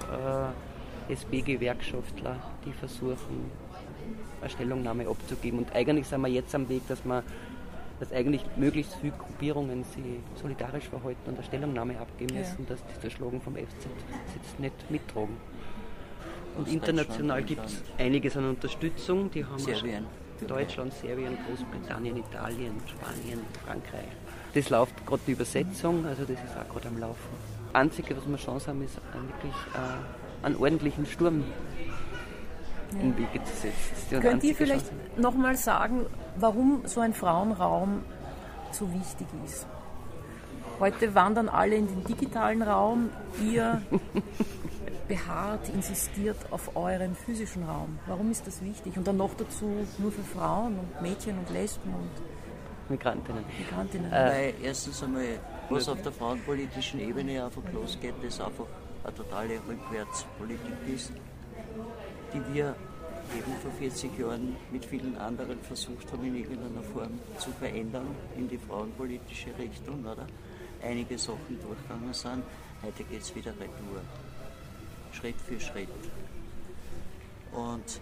[1.10, 3.52] äh, SB-Gewerkschaftler, die versuchen,
[4.42, 5.60] eine Stellungnahme abzugeben.
[5.60, 7.24] Und eigentlich sind wir jetzt am Weg, dass wir
[8.00, 10.04] dass eigentlich möglichst viele Gruppierungen sich
[10.36, 12.70] solidarisch verhalten und eine Stellungnahme abgeben müssen, ja.
[12.70, 13.88] dass die Zerschlagung vom FZ
[14.36, 15.38] jetzt nicht mittragen.
[16.58, 19.32] Und Aus international gibt es einiges an Unterstützung.
[19.32, 20.06] Die haben Serbien.
[20.48, 24.10] Deutschland, Serbien, Großbritannien, Italien, Spanien, Frankreich.
[24.54, 27.30] Das läuft gerade die Übersetzung, also das ist auch gerade am Laufen.
[27.68, 31.44] Das Einzige, was wir Chance haben, ist wirklich äh, einen ordentlichen Sturm
[33.02, 34.22] in Wege zu setzen.
[34.22, 34.86] Könnt ihr vielleicht
[35.18, 36.06] nochmal sagen,
[36.38, 38.04] warum so ein Frauenraum
[38.72, 39.66] so wichtig ist?
[40.80, 43.10] Heute wandern alle in den digitalen Raum.
[43.42, 43.82] Ihr
[45.08, 48.00] beharrt, insistiert auf euren physischen Raum.
[48.08, 48.98] Warum ist das wichtig?
[48.98, 53.46] Und dann noch dazu nur für Frauen und Mädchen und Lesben und Migrantinnen.
[53.58, 54.12] Migrantinnen.
[54.12, 58.66] Äh, Weil erstens einmal, was auf der frauenpolitischen Ebene einfach losgeht, das einfach
[59.04, 61.12] eine totale Rückwärtspolitik ist
[62.34, 62.76] die wir
[63.36, 68.48] eben vor 40 Jahren mit vielen anderen versucht haben, in irgendeiner Form zu verändern in
[68.48, 70.28] die frauenpolitische Richtung, oder?
[70.82, 72.44] Einige Sachen durchgegangen sind.
[72.82, 74.02] Heute geht es wieder retour.
[75.14, 75.88] Schritt für Schritt.
[77.54, 78.02] Und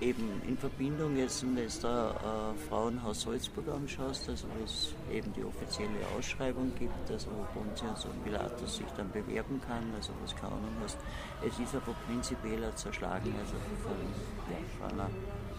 [0.00, 2.10] eben in Verbindung jetzt, wenn du jetzt da
[2.54, 8.06] äh, Frauenhaus Salzburg anschaust, also wo es eben die offizielle Ausschreibung gibt, also wo Pontius
[8.06, 10.98] und Pilatus sich dann bewerben kann, also was keine Ahnung hast.
[11.46, 15.10] Es ist aber prinzipiell Zerschlagen also von, von einer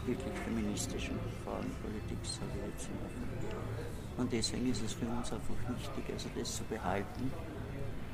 [0.06, 4.22] wirklich feministischen Frauenpolitik, sage ich jetzt mal.
[4.22, 7.32] Und deswegen ist es für uns einfach wichtig, also das zu behalten.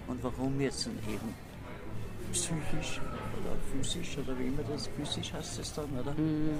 [0.08, 1.34] Und warum jetzt eben
[2.32, 3.02] psychisch
[3.40, 6.13] oder physisch oder wie immer das, physisch heißt es dann, oder?
[6.13, 6.60] Mhm.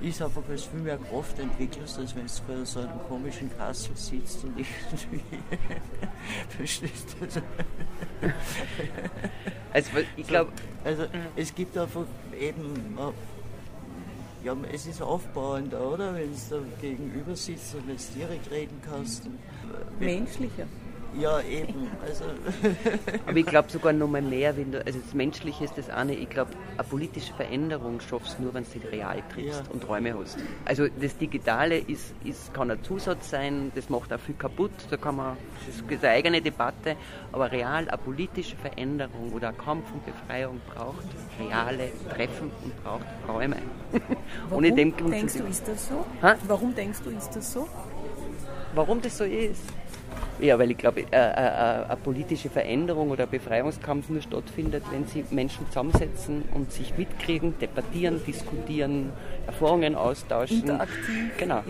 [0.00, 3.50] Ist einfach, weil es viel mehr Kraft entwickelst, als wenn du bei so einem komischen
[3.56, 5.24] Kassel sitzt und irgendwie.
[6.56, 7.42] Verstehst du?
[9.72, 10.52] also, ich glaube.
[10.84, 11.08] Also, mhm.
[11.36, 12.06] es gibt einfach
[12.38, 12.98] eben.
[14.42, 16.14] Ja, es ist aufbauender, oder?
[16.14, 19.22] Wenn du da gegenüber sitzt und jetzt direkt reden kannst.
[19.98, 20.66] Menschlicher.
[21.18, 21.90] Ja, eben.
[22.02, 22.24] Also.
[23.26, 26.14] Aber ich glaube sogar noch mal mehr, wenn du, also das Menschliche ist das eine,
[26.14, 29.72] ich glaube, eine politische Veränderung schaffst du nur, wenn du sie real triffst ja.
[29.72, 30.38] und Räume hast.
[30.64, 34.96] Also das Digitale ist, ist, kann ein Zusatz sein, das macht auch viel kaputt, da
[34.96, 36.96] kann man, das ist eine eigene Debatte,
[37.32, 41.04] aber real eine politische Veränderung oder ein Kampf und Befreiung braucht
[41.38, 43.56] reale Treffen und braucht Räume.
[44.48, 46.04] Warum Ohne dem denkst du, ist das so?
[46.22, 46.36] Ha?
[46.48, 47.68] Warum denkst du, ist das so?
[48.74, 49.62] Warum das so ist?
[50.40, 55.06] Ja, weil ich glaube, äh, äh, äh, eine politische Veränderung oder Befreiungskampf nur stattfindet, wenn
[55.06, 59.12] sich Menschen zusammensetzen und sich mitkriegen, debattieren, diskutieren,
[59.46, 60.60] Erfahrungen austauschen.
[60.60, 61.36] Interaktiv.
[61.38, 61.62] Genau.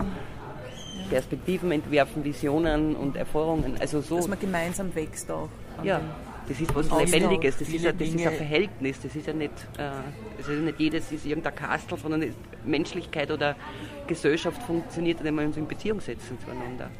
[1.10, 3.76] Perspektiven entwerfen, Visionen und Erfahrungen.
[3.78, 4.16] Also so.
[4.16, 5.48] Dass man gemeinsam wächst auch.
[5.82, 6.00] Ja.
[6.46, 9.52] Das ist was Lebendiges, das, ist, ein, das ist ein Verhältnis, das ist ja nicht,
[9.78, 9.90] äh,
[10.36, 13.56] also nicht jedes ist irgendein Kastel, sondern Menschlichkeit oder
[14.06, 16.90] Gesellschaft funktioniert, wenn wir uns in Beziehung setzen zueinander.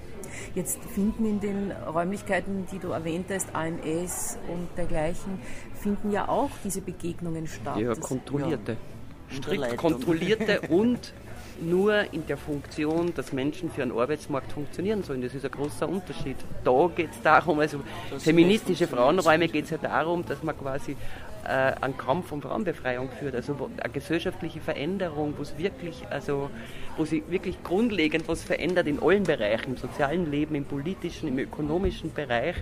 [0.54, 5.38] Jetzt finden in den Räumlichkeiten, die du erwähnt hast, AMS und dergleichen,
[5.74, 7.78] finden ja auch diese Begegnungen statt.
[7.78, 8.72] Ja, kontrollierte.
[8.72, 9.37] Ja.
[9.37, 11.12] Strikt kontrollierte und
[11.60, 15.22] nur in der Funktion, dass Menschen für einen Arbeitsmarkt funktionieren sollen.
[15.22, 16.36] Das ist ein großer Unterschied.
[16.64, 20.96] Da geht es darum, also das feministische Frauenräume geht es ja darum, dass man quasi
[21.44, 26.50] äh, einen Kampf um Frauenbefreiung führt, also eine gesellschaftliche Veränderung, wo es wirklich, also
[26.96, 31.38] wo sich wirklich grundlegend was verändert in allen Bereichen, im sozialen Leben, im politischen, im
[31.38, 32.56] ökonomischen Bereich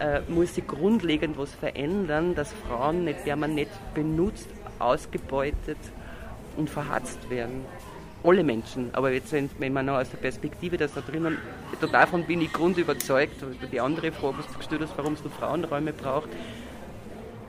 [0.00, 5.78] äh, muss sich grundlegend was verändern, dass Frauen nicht permanent benutzt, ausgebeutet
[6.56, 7.64] und verhatzt werden
[8.22, 8.90] alle Menschen.
[8.92, 11.38] Aber jetzt, wenn, man noch aus der Perspektive, dass da drinnen,
[11.92, 15.92] davon bin ich grundüberzeugt, die andere Frage, was du gestellt hast, warum es nur Frauenräume
[15.92, 16.28] braucht,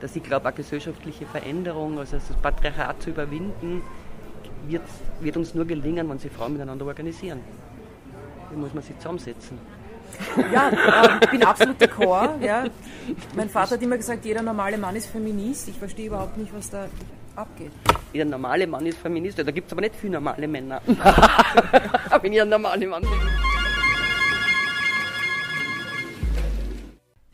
[0.00, 3.82] dass ich glaube, eine gesellschaftliche Veränderung, also das Patriarchat zu überwinden,
[4.66, 4.82] wird,
[5.20, 7.40] wird uns nur gelingen, wenn sich Frauen miteinander organisieren.
[8.50, 9.58] Wie muss man sich zusammensetzen?
[10.52, 12.40] Ja, äh, ich bin absolut d'accord.
[12.40, 12.64] Ja.
[13.34, 15.68] Mein Vater hat immer gesagt, jeder normale Mann ist Feminist.
[15.68, 16.86] Ich verstehe überhaupt nicht, was da
[17.36, 17.72] abgeht.
[18.12, 19.38] Jeder normale Mann ist Feminist.
[19.38, 20.80] Da gibt es aber nicht viele normale Männer.
[20.86, 23.10] Wenn ich ein normaler Mann bin.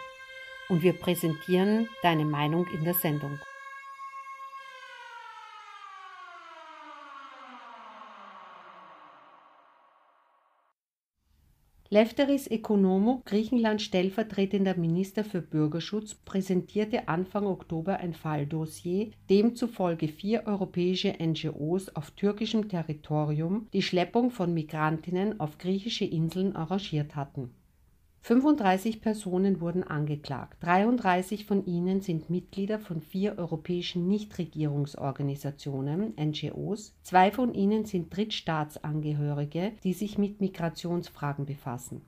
[0.68, 3.40] und wir präsentieren deine Meinung in der Sendung.
[11.92, 20.46] Lefteris Economou, Griechenlands stellvertretender Minister für Bürgerschutz, präsentierte Anfang Oktober ein Falldossier, dem zufolge vier
[20.46, 27.50] europäische NGOs auf türkischem Territorium die Schleppung von Migrantinnen auf griechische Inseln arrangiert hatten
[28.23, 30.63] 35 Personen wurden angeklagt.
[30.63, 39.73] 33 von ihnen sind Mitglieder von vier europäischen Nichtregierungsorganisationen (NGOs), zwei von ihnen sind Drittstaatsangehörige,
[39.83, 42.03] die sich mit Migrationsfragen befassen.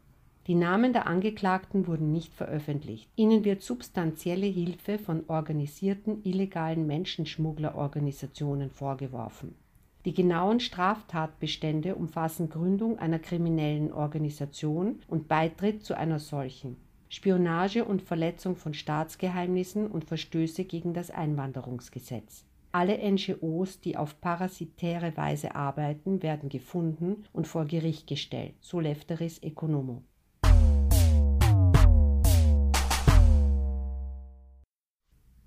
[0.46, 3.08] Die Namen der Angeklagten wurden nicht veröffentlicht.
[3.16, 9.54] Ihnen wird substanzielle Hilfe von organisierten illegalen Menschenschmugglerorganisationen vorgeworfen
[10.04, 16.76] die genauen Straftatbestände umfassen Gründung einer kriminellen Organisation und Beitritt zu einer solchen,
[17.08, 22.44] Spionage und Verletzung von Staatsgeheimnissen und Verstöße gegen das Einwanderungsgesetz.
[22.72, 29.38] Alle NGOs, die auf parasitäre Weise arbeiten, werden gefunden und vor Gericht gestellt, so Lefteris
[29.40, 30.02] Economo.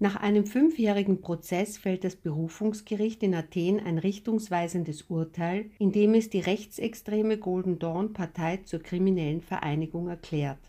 [0.06, 6.30] Nach einem fünfjährigen Prozess fällt das Berufungsgericht in Athen ein richtungsweisendes Urteil, in dem es
[6.30, 10.60] die rechtsextreme Golden Dawn Partei zur kriminellen Vereinigung erklärt.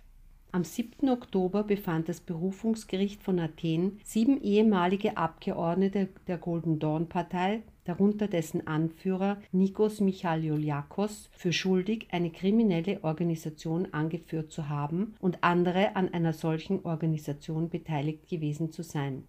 [0.52, 1.10] Am 7.
[1.10, 8.66] Oktober befand das Berufungsgericht von Athen sieben ehemalige Abgeordnete der Golden Dawn Partei, darunter dessen
[8.66, 16.32] Anführer Nikos Michalioliakos, für schuldig, eine kriminelle Organisation angeführt zu haben und andere an einer
[16.32, 19.24] solchen Organisation beteiligt gewesen zu sein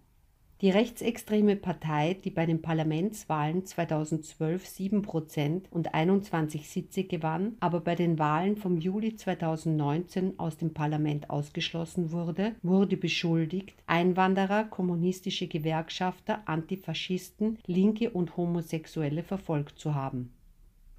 [0.60, 7.80] die rechtsextreme Partei, die bei den Parlamentswahlen 2012 7 Prozent und 21 Sitze gewann, aber
[7.80, 15.46] bei den Wahlen vom Juli 2019 aus dem Parlament ausgeschlossen wurde, wurde beschuldigt, Einwanderer, kommunistische
[15.46, 20.32] Gewerkschafter, Antifaschisten, Linke und Homosexuelle verfolgt zu haben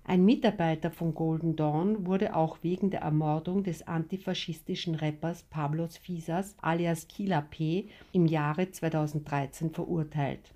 [0.09, 6.55] ein Mitarbeiter von Golden Dawn wurde auch wegen der Ermordung des antifaschistischen Rappers Pablos Fisas
[6.63, 7.89] alias Kila P.
[8.11, 10.51] im Jahre 2013 verurteilt.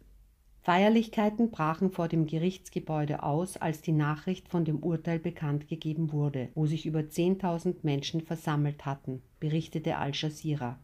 [0.64, 6.50] Feierlichkeiten brachen vor dem Gerichtsgebäude aus, als die Nachricht von dem Urteil bekannt gegeben wurde,
[6.56, 10.80] wo sich über 10.000 Menschen versammelt hatten, berichtete Al Jazeera.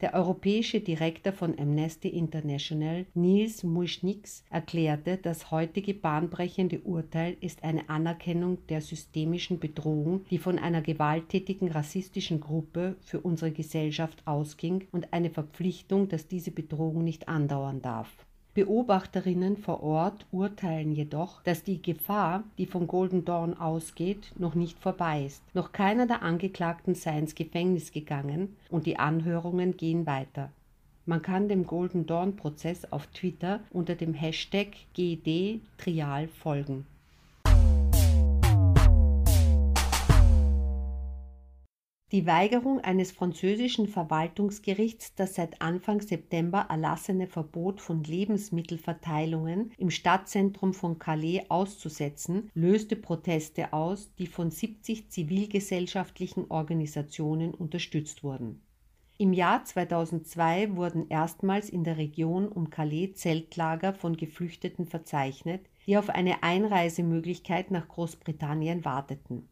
[0.00, 7.90] Der europäische Direktor von Amnesty International, Nils Muischnieks, erklärte, das heutige bahnbrechende Urteil ist eine
[7.90, 15.12] Anerkennung der systemischen Bedrohung, die von einer gewalttätigen rassistischen Gruppe für unsere Gesellschaft ausging und
[15.12, 18.27] eine Verpflichtung, dass diese Bedrohung nicht andauern darf.
[18.58, 24.80] Beobachterinnen vor Ort urteilen jedoch, dass die Gefahr, die von Golden Dawn ausgeht, noch nicht
[24.80, 25.44] vorbei ist.
[25.54, 30.50] Noch keiner der Angeklagten sei ins Gefängnis gegangen und die Anhörungen gehen weiter.
[31.06, 36.84] Man kann dem Golden Dawn Prozess auf Twitter unter dem Hashtag GD Trial folgen.
[42.10, 50.72] Die Weigerung eines französischen Verwaltungsgerichts, das seit Anfang September erlassene Verbot von Lebensmittelverteilungen im Stadtzentrum
[50.72, 58.62] von Calais auszusetzen, löste Proteste aus, die von 70 zivilgesellschaftlichen Organisationen unterstützt wurden.
[59.18, 65.98] Im Jahr 2002 wurden erstmals in der Region um Calais Zeltlager von Geflüchteten verzeichnet, die
[65.98, 69.46] auf eine Einreisemöglichkeit nach Großbritannien warteten.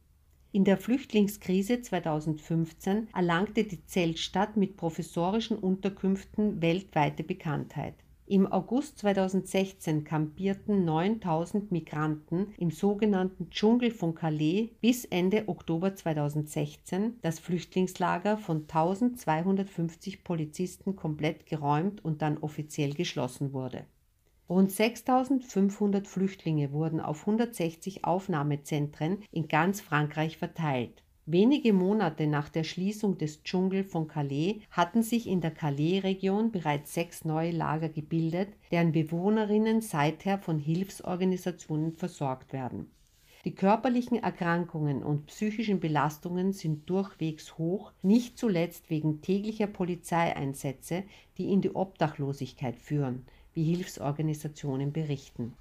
[0.56, 7.92] In der Flüchtlingskrise 2015 erlangte die Zeltstadt mit professorischen Unterkünften weltweite Bekanntheit.
[8.24, 17.18] Im August 2016 kampierten 9000 Migranten im sogenannten Dschungel von Calais bis Ende Oktober 2016
[17.20, 23.84] das Flüchtlingslager von 1250 Polizisten komplett geräumt und dann offiziell geschlossen wurde.
[24.48, 31.02] Rund 6500 Flüchtlinge wurden auf 160 Aufnahmezentren in ganz Frankreich verteilt.
[31.28, 36.94] Wenige Monate nach der Schließung des Dschungel von Calais hatten sich in der Calais-Region bereits
[36.94, 42.92] sechs neue Lager gebildet, deren Bewohnerinnen seither von Hilfsorganisationen versorgt werden.
[43.44, 51.02] Die körperlichen Erkrankungen und psychischen Belastungen sind durchwegs hoch, nicht zuletzt wegen täglicher Polizeieinsätze,
[51.38, 53.26] die in die Obdachlosigkeit führen
[53.56, 55.54] wie Hilfsorganisationen berichten.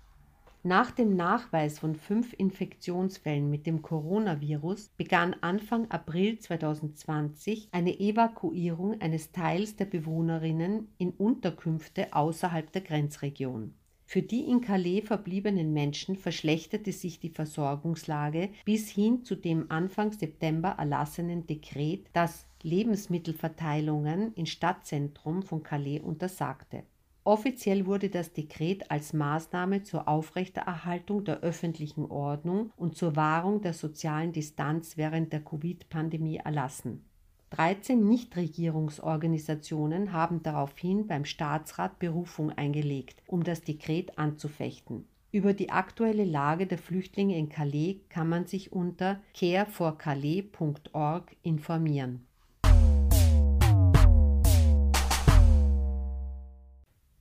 [0.67, 8.99] Nach dem Nachweis von fünf Infektionsfällen mit dem Coronavirus begann Anfang April 2020 eine Evakuierung
[8.99, 13.75] eines Teils der Bewohnerinnen in Unterkünfte außerhalb der Grenzregion.
[14.07, 20.11] Für die in Calais verbliebenen Menschen verschlechterte sich die Versorgungslage bis hin zu dem Anfang
[20.13, 26.83] September erlassenen Dekret, das Lebensmittelverteilungen im Stadtzentrum von Calais untersagte.
[27.27, 33.73] Offiziell wurde das Dekret als Maßnahme zur Aufrechterhaltung der öffentlichen Ordnung und zur Wahrung der
[33.73, 37.03] sozialen Distanz während der Covid-Pandemie erlassen.
[37.49, 45.07] 13 Nichtregierungsorganisationen haben daraufhin beim Staatsrat Berufung eingelegt, um das Dekret anzufechten.
[45.31, 52.27] Über die aktuelle Lage der Flüchtlinge in Calais kann man sich unter careforcalais.org informieren.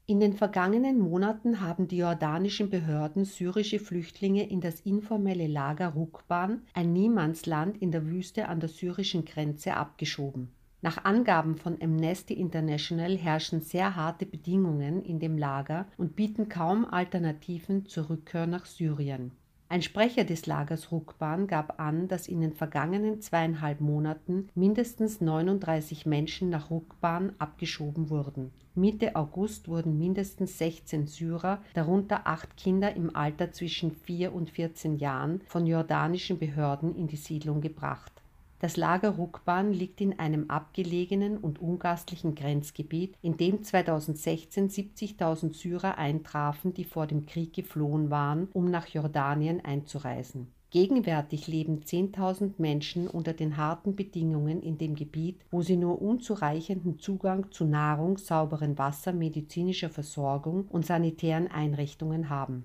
[0.06, 6.60] In den vergangenen Monaten haben die jordanischen Behörden syrische Flüchtlinge in das informelle Lager Rukban,
[6.74, 10.50] ein Niemandsland in der Wüste an der syrischen Grenze, abgeschoben.
[10.82, 16.84] Nach Angaben von Amnesty International herrschen sehr harte Bedingungen in dem Lager und bieten kaum
[16.84, 19.30] Alternativen zur Rückkehr nach Syrien.
[19.68, 26.06] Ein Sprecher des Lagers Rukban gab an, dass in den vergangenen zweieinhalb Monaten mindestens 39
[26.06, 28.52] Menschen nach Rukban abgeschoben wurden.
[28.74, 34.96] Mitte August wurden mindestens 16 Syrer, darunter acht Kinder im Alter zwischen 4 und 14
[34.96, 38.13] Jahren, von jordanischen Behörden in die Siedlung gebracht.
[38.60, 45.98] Das Lager Rukban liegt in einem abgelegenen und ungastlichen Grenzgebiet, in dem 2016 70.000 Syrer
[45.98, 50.48] eintrafen, die vor dem Krieg geflohen waren, um nach Jordanien einzureisen.
[50.74, 56.98] Gegenwärtig leben 10.000 Menschen unter den harten Bedingungen in dem Gebiet, wo sie nur unzureichenden
[56.98, 62.64] Zugang zu Nahrung, sauberem Wasser, medizinischer Versorgung und sanitären Einrichtungen haben.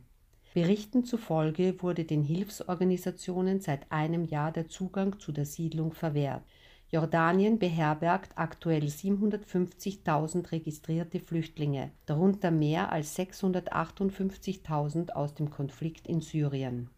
[0.61, 6.43] Berichten zufolge wurde den Hilfsorganisationen seit einem Jahr der Zugang zu der Siedlung verwehrt.
[6.91, 16.89] Jordanien beherbergt aktuell 750.000 registrierte Flüchtlinge, darunter mehr als 658.000 aus dem Konflikt in Syrien.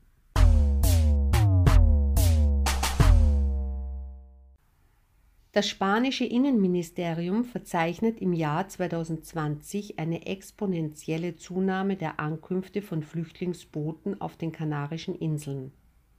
[5.54, 14.38] Das spanische Innenministerium verzeichnet im Jahr 2020 eine exponentielle Zunahme der Ankünfte von Flüchtlingsbooten auf
[14.38, 15.74] den Kanarischen Inseln.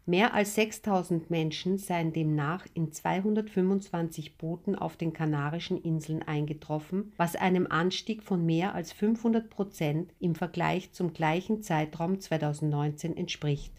[0.05, 7.35] Mehr als 6000 Menschen seien demnach in 225 Booten auf den Kanarischen Inseln eingetroffen, was
[7.35, 13.73] einem Anstieg von mehr als 500 Prozent im Vergleich zum gleichen Zeitraum 2019 entspricht.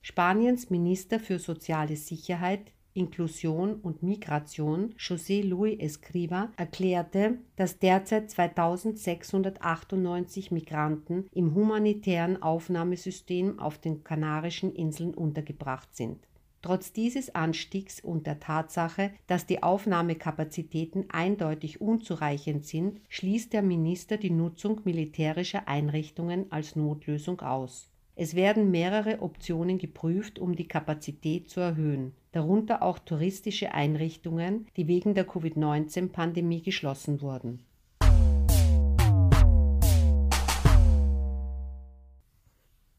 [0.00, 10.50] Spaniens Minister für soziale Sicherheit Inklusion und Migration José Luis Escriva erklärte, dass derzeit 2698
[10.50, 16.18] Migranten im humanitären Aufnahmesystem auf den Kanarischen Inseln untergebracht sind.
[16.60, 24.16] Trotz dieses Anstiegs und der Tatsache, dass die Aufnahmekapazitäten eindeutig unzureichend sind, schließt der Minister
[24.16, 27.90] die Nutzung militärischer Einrichtungen als Notlösung aus.
[28.16, 34.86] Es werden mehrere Optionen geprüft, um die Kapazität zu erhöhen, darunter auch touristische Einrichtungen, die
[34.86, 37.64] wegen der Covid-19-Pandemie geschlossen wurden.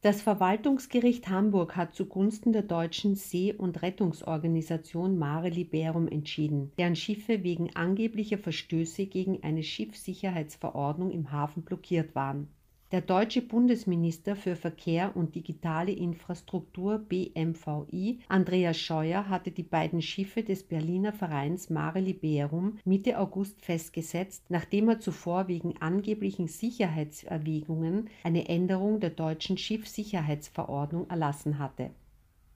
[0.01, 7.43] Das Verwaltungsgericht Hamburg hat zugunsten der deutschen See- und Rettungsorganisation Mare Liberum entschieden, deren Schiffe
[7.43, 12.47] wegen angeblicher Verstöße gegen eine Schiffssicherheitsverordnung im Hafen blockiert waren.
[12.91, 20.41] Der deutsche Bundesminister für Verkehr und digitale Infrastruktur BMVI, Andreas Scheuer, hatte die beiden Schiffe
[20.41, 28.49] des Berliner Vereins Mare Liberum Mitte August festgesetzt, nachdem er zuvor wegen angeblichen Sicherheitserwägungen eine
[28.49, 31.91] Änderung der deutschen Schiffssicherheitsverordnung erlassen hatte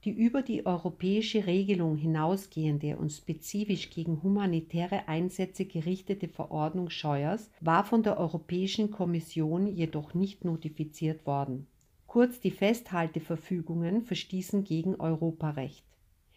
[0.03, 7.85] die über die europäische Regelung hinausgehende und spezifisch gegen humanitäre Einsätze gerichtete Verordnung Scheuers war
[7.85, 11.67] von der Europäischen Kommission jedoch nicht notifiziert worden.
[12.05, 15.85] Kurz die Festhalteverfügungen verstießen gegen Europarecht.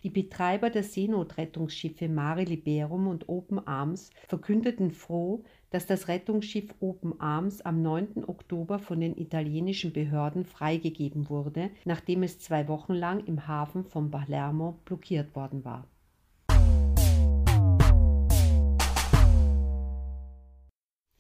[0.03, 7.21] Die Betreiber der Seenotrettungsschiffe Mare Liberum und Open Arms verkündeten froh, dass das Rettungsschiff Open
[7.21, 8.25] Arms am 9.
[8.27, 14.11] Oktober von den italienischen Behörden freigegeben wurde, nachdem es zwei Wochen lang im Hafen von
[14.11, 15.87] Palermo blockiert worden war.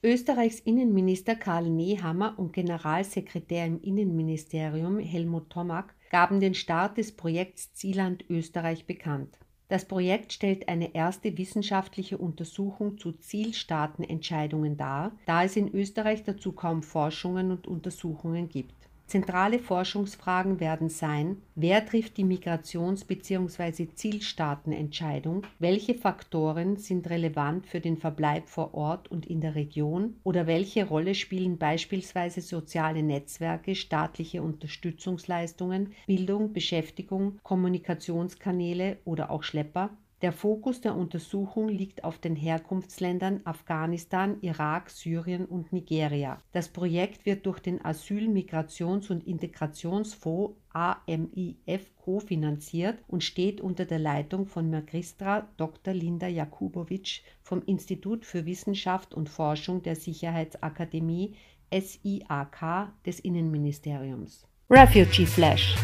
[0.06, 7.72] Österreichs Innenminister Karl Nehammer und Generalsekretär im Innenministerium Helmut Tomack gaben den Start des Projekts
[7.72, 9.36] Zieland Österreich bekannt.
[9.68, 16.52] Das Projekt stellt eine erste wissenschaftliche Untersuchung zu Zielstaatenentscheidungen dar, da es in Österreich dazu
[16.52, 23.86] kaum Forschungen und Untersuchungen gibt Zentrale Forschungsfragen werden sein, wer trifft die Migrations- bzw.
[23.94, 30.48] Zielstaatenentscheidung, welche Faktoren sind relevant für den Verbleib vor Ort und in der Region oder
[30.48, 39.90] welche Rolle spielen beispielsweise soziale Netzwerke, staatliche Unterstützungsleistungen, Bildung, Beschäftigung, Kommunikationskanäle oder auch Schlepper
[40.22, 46.38] der Fokus der Untersuchung liegt auf den Herkunftsländern Afghanistan, Irak, Syrien und Nigeria.
[46.52, 53.98] Das Projekt wird durch den Asyl-, Migrations- und Integrationsfonds AMIF kofinanziert und steht unter der
[53.98, 55.92] Leitung von Magistra Dr.
[55.92, 61.34] Linda Jakubowitsch vom Institut für Wissenschaft und Forschung der Sicherheitsakademie
[61.72, 64.46] SIAK des Innenministeriums.
[64.70, 65.76] Refugee Flash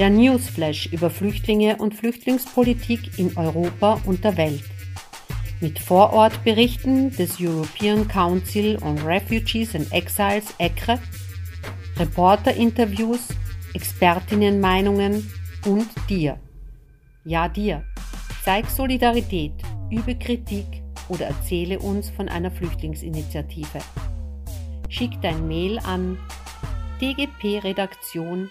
[0.00, 4.64] der Newsflash über Flüchtlinge und Flüchtlingspolitik in Europa und der Welt.
[5.60, 10.98] Mit Vorortberichten des European Council on Refugees and Exiles ECRE,
[11.98, 13.28] Reporterinterviews,
[13.74, 15.30] Expertinnenmeinungen
[15.66, 16.38] und dir.
[17.26, 17.84] Ja, dir.
[18.42, 19.52] Zeig Solidarität,
[19.90, 23.80] übe Kritik oder erzähle uns von einer Flüchtlingsinitiative.
[24.88, 26.16] Schick dein Mail an
[27.00, 28.50] dgpredaktion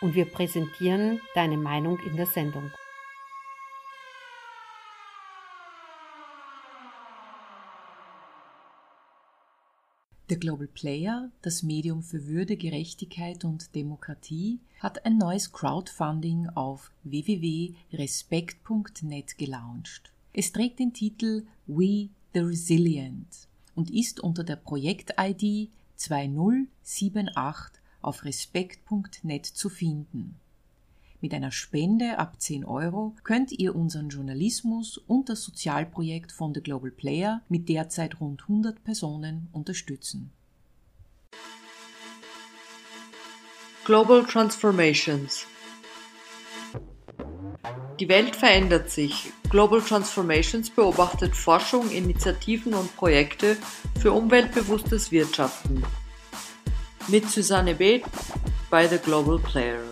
[0.00, 2.70] und wir präsentieren deine Meinung in der Sendung.
[10.30, 16.92] Der Global Player, das Medium für Würde, Gerechtigkeit und Demokratie, hat ein neues Crowdfunding auf
[17.02, 20.12] www.respekt.net gelauncht.
[20.32, 29.46] Es trägt den Titel We the Resilient und ist unter der Projekt-ID 2078 auf respekt.net
[29.46, 30.38] zu finden.
[31.20, 36.60] Mit einer Spende ab 10 Euro könnt ihr unseren Journalismus und das Sozialprojekt von The
[36.60, 40.32] Global Player mit derzeit rund 100 Personen unterstützen.
[43.84, 45.46] Global Transformations
[48.00, 49.32] Die Welt verändert sich.
[49.52, 53.58] Global Transformations beobachtet Forschung, Initiativen und Projekte
[54.00, 55.84] für umweltbewusstes Wirtschaften.
[57.08, 58.04] Mit Susanne Beth
[58.70, 59.91] bei The Global Player.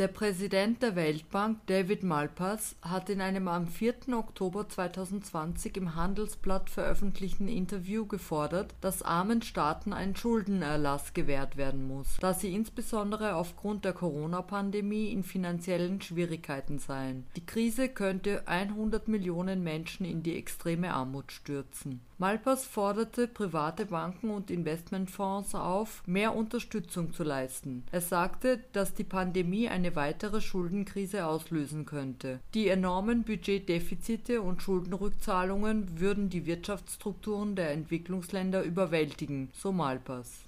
[0.00, 3.96] Der Präsident der Weltbank, David Malpass, hat in einem am 4.
[4.14, 12.16] Oktober 2020 im Handelsblatt veröffentlichten Interview gefordert, dass armen Staaten ein Schuldenerlass gewährt werden muss,
[12.18, 17.26] da sie insbesondere aufgrund der Corona-Pandemie in finanziellen Schwierigkeiten seien.
[17.36, 22.00] Die Krise könnte 100 Millionen Menschen in die extreme Armut stürzen.
[22.20, 27.82] Malpass forderte private Banken und Investmentfonds auf, mehr Unterstützung zu leisten.
[27.92, 32.40] Er sagte, dass die Pandemie eine weitere Schuldenkrise auslösen könnte.
[32.52, 40.44] Die enormen Budgetdefizite und Schuldenrückzahlungen würden die Wirtschaftsstrukturen der Entwicklungsländer überwältigen, so Malpass.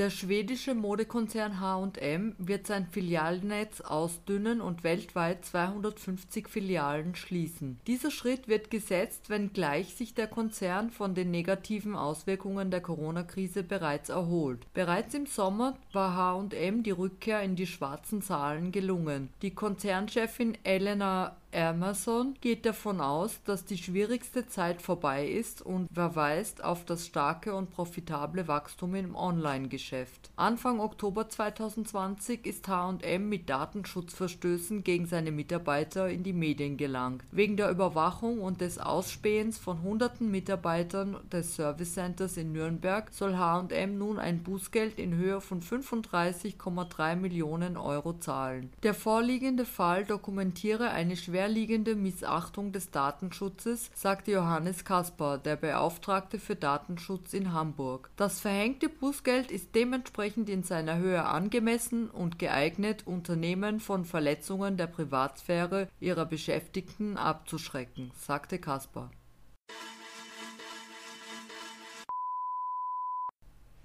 [0.00, 7.78] Der schwedische Modekonzern H&M wird sein Filialnetz ausdünnen und weltweit 250 Filialen schließen.
[7.86, 14.08] Dieser Schritt wird gesetzt, wenngleich sich der Konzern von den negativen Auswirkungen der Corona-Krise bereits
[14.08, 14.66] erholt.
[14.72, 19.28] Bereits im Sommer war H&M die Rückkehr in die schwarzen Zahlen gelungen.
[19.42, 26.62] Die Konzernchefin Elena Amazon geht davon aus, dass die schwierigste Zeit vorbei ist und verweist
[26.62, 30.30] auf das starke und profitable Wachstum im Online-Geschäft.
[30.36, 37.24] Anfang Oktober 2020 ist H&M mit Datenschutzverstößen gegen seine Mitarbeiter in die Medien gelangt.
[37.32, 43.36] Wegen der Überwachung und des Ausspähens von hunderten Mitarbeitern des Service Centers in Nürnberg soll
[43.36, 48.70] H&M nun ein Bußgeld in Höhe von 35,3 Millionen Euro zahlen.
[48.84, 56.38] Der vorliegende Fall dokumentiere eine schwer schwerliegende Missachtung des Datenschutzes, sagte Johannes Kaspar, der Beauftragte
[56.38, 58.10] für Datenschutz in Hamburg.
[58.16, 64.86] Das verhängte Bußgeld ist dementsprechend in seiner Höhe angemessen und geeignet, Unternehmen von Verletzungen der
[64.86, 69.10] Privatsphäre ihrer Beschäftigten abzuschrecken, sagte Kaspar.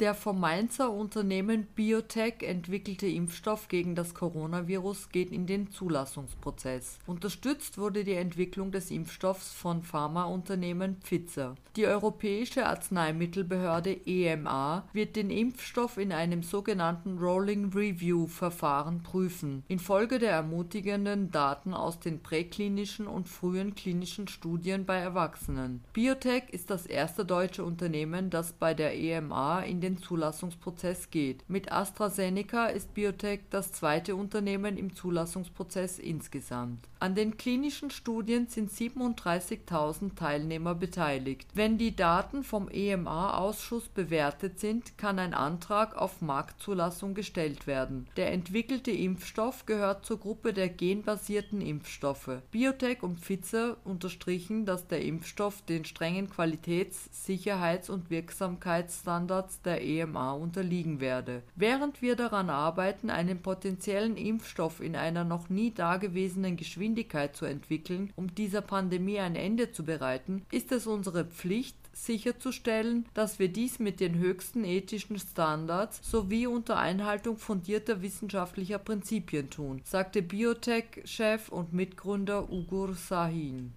[0.02, 7.00] Der vom Mainzer Unternehmen Biotech entwickelte Impfstoff gegen das Coronavirus geht in den Zulassungsprozess.
[7.08, 11.56] Unterstützt wurde die Entwicklung des Impfstoffs von Pharmaunternehmen Pfizer.
[11.78, 20.20] Die Europäische Arzneimittelbehörde EMA wird den Impfstoff in einem sogenannten Rolling Review Verfahren prüfen, infolge
[20.20, 25.86] der ermutigenden Daten aus den präklinischen und frühen klinischen Studien bei Erwachsenen.
[25.94, 31.48] Biotech ist das erste deutsche Unternehmen, das bei der EMA in den Zulassungsprozess geht.
[31.48, 36.88] Mit AstraZeneca ist Biotech das zweite Unternehmen im Zulassungsprozess insgesamt.
[37.00, 41.48] An den klinischen Studien sind 37.000 Teilnehmer beteiligt.
[41.54, 48.08] Wenn die Daten vom EMA-Ausschuss bewertet sind, kann ein Antrag auf Marktzulassung gestellt werden.
[48.18, 52.42] Der entwickelte Impfstoff gehört zur Gruppe der genbasierten Impfstoffe.
[52.50, 60.34] Biotech und Pfizer unterstrichen, dass der Impfstoff den strengen Qualitäts-, Sicherheits- und Wirksamkeitsstandards der EMA
[60.34, 61.44] unterliegen werde.
[61.56, 68.12] Während wir daran arbeiten, einen potenziellen Impfstoff in einer noch nie dagewesenen Geschwindigkeit zu entwickeln,
[68.16, 73.80] um dieser Pandemie ein Ende zu bereiten, ist es unsere Pflicht, sicherzustellen, dass wir dies
[73.80, 81.74] mit den höchsten ethischen Standards sowie unter Einhaltung fundierter wissenschaftlicher Prinzipien tun, sagte Biotech-Chef und
[81.74, 83.74] Mitgründer Ugur Sahin.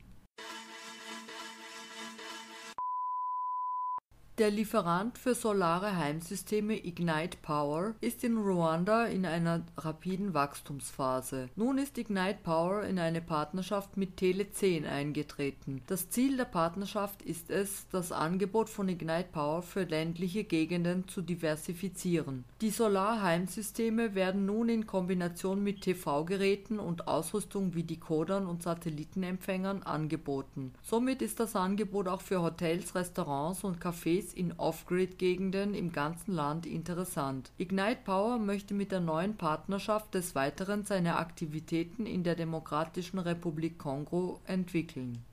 [4.39, 11.49] Der Lieferant für solare Heimsysteme Ignite Power ist in Ruanda in einer rapiden Wachstumsphase.
[11.57, 15.83] Nun ist Ignite Power in eine Partnerschaft mit Tele10 eingetreten.
[15.89, 21.21] Das Ziel der Partnerschaft ist es, das Angebot von Ignite Power für ländliche Gegenden zu
[21.21, 22.45] diversifizieren.
[22.61, 30.75] Die Solarheimsysteme werden nun in Kombination mit TV-Geräten und Ausrüstung wie Decodern und Satellitenempfängern angeboten.
[30.85, 36.67] Somit ist das Angebot auch für Hotels, Restaurants und Cafés in Off-Grid-Gegenden im ganzen Land
[36.67, 37.53] interessant.
[37.59, 43.79] Ignite Power möchte mit der neuen Partnerschaft des Weiteren seine Aktivitäten in der Demokratischen Republik
[43.79, 45.25] Kongo entwickeln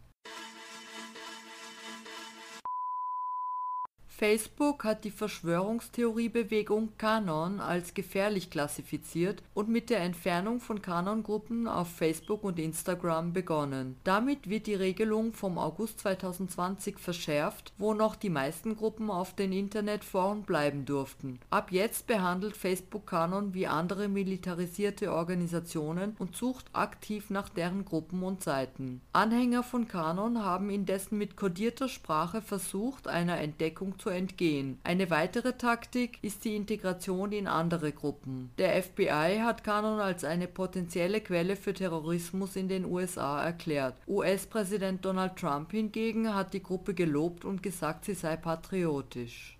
[4.18, 11.89] Facebook hat die Verschwörungstheoriebewegung Kanon als gefährlich klassifiziert und mit der Entfernung von Kanon-Gruppen auf
[11.89, 13.97] Facebook und Instagram begonnen.
[14.05, 19.51] Damit wird die Regelung vom August 2020 verschärft, wo noch die meisten Gruppen auf den
[19.51, 21.41] Internetforen bleiben durften.
[21.49, 28.24] Ab jetzt behandelt Facebook Kanon wie andere militarisierte Organisationen und sucht aktiv nach deren Gruppen
[28.24, 29.01] und Seiten.
[29.11, 34.78] Anhänger von Kanon haben indessen mit kodierter Sprache versucht, einer Entdeckung zu entgehen.
[34.84, 38.51] Eine weitere Taktik ist die Integration in andere Gruppen.
[38.60, 43.95] Der FBI hat Canon als eine potenzielle Quelle für Terrorismus in den USA erklärt.
[44.08, 49.58] US-Präsident Donald Trump hingegen hat die Gruppe gelobt und gesagt, sie sei patriotisch.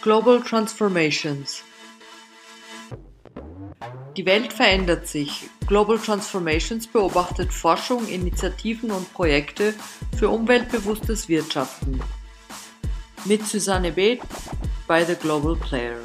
[0.00, 1.64] Global Transformations
[4.16, 5.48] Die Welt verändert sich.
[5.66, 9.74] Global Transformations beobachtet Forschung, Initiativen und Projekte
[10.16, 12.00] für umweltbewusstes Wirtschaften.
[13.24, 14.20] Mit Susanne Beth
[14.86, 15.98] bei The Global Player.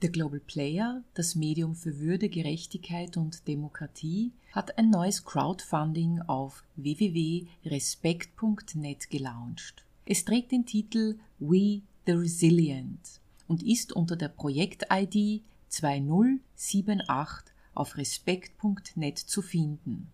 [0.00, 6.64] The Global Player, das Medium für Würde, Gerechtigkeit und Demokratie, hat ein neues Crowdfunding auf
[6.76, 9.84] www.respekt.net gelauncht.
[10.06, 19.18] Es trägt den Titel We the Resilient und ist unter der Projekt-ID 2078 auf respekt.net
[19.18, 20.12] zu finden.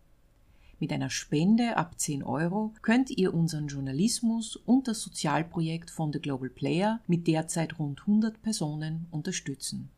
[0.78, 6.20] Mit einer Spende ab 10 Euro könnt ihr unseren Journalismus und das Sozialprojekt von The
[6.20, 9.88] Global Player mit derzeit rund 100 Personen unterstützen.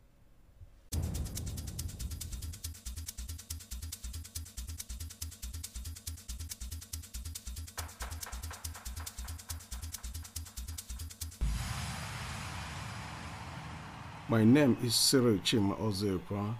[14.29, 16.55] My name is Cyril Chima Ozekwa,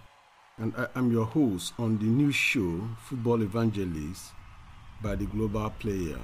[0.58, 4.32] and I am your host on the new show Football Evangelist
[5.00, 6.18] by the Global Player.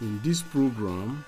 [0.00, 1.24] In this program,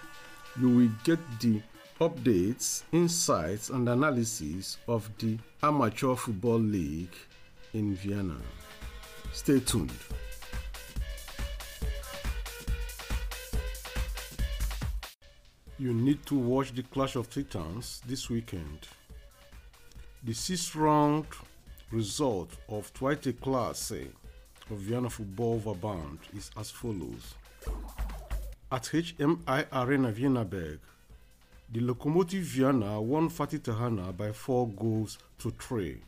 [0.60, 1.60] you will get the
[2.00, 7.16] updates, insights, and analysis of the Amateur Football League
[7.74, 8.36] in Vienna.
[9.32, 9.90] Stay tuned.
[15.80, 18.86] You need to watch the Clash of Titans this weekend.
[20.22, 21.24] The sixth round
[21.90, 24.08] result of Tweede Klasse eh,
[24.70, 27.34] of Vienna Football Verband is as follows.
[28.70, 30.80] At HMI Arena Wienerberg,
[31.72, 36.02] the Lokomotiv Vienna won Fatih Tahana by four goals to three.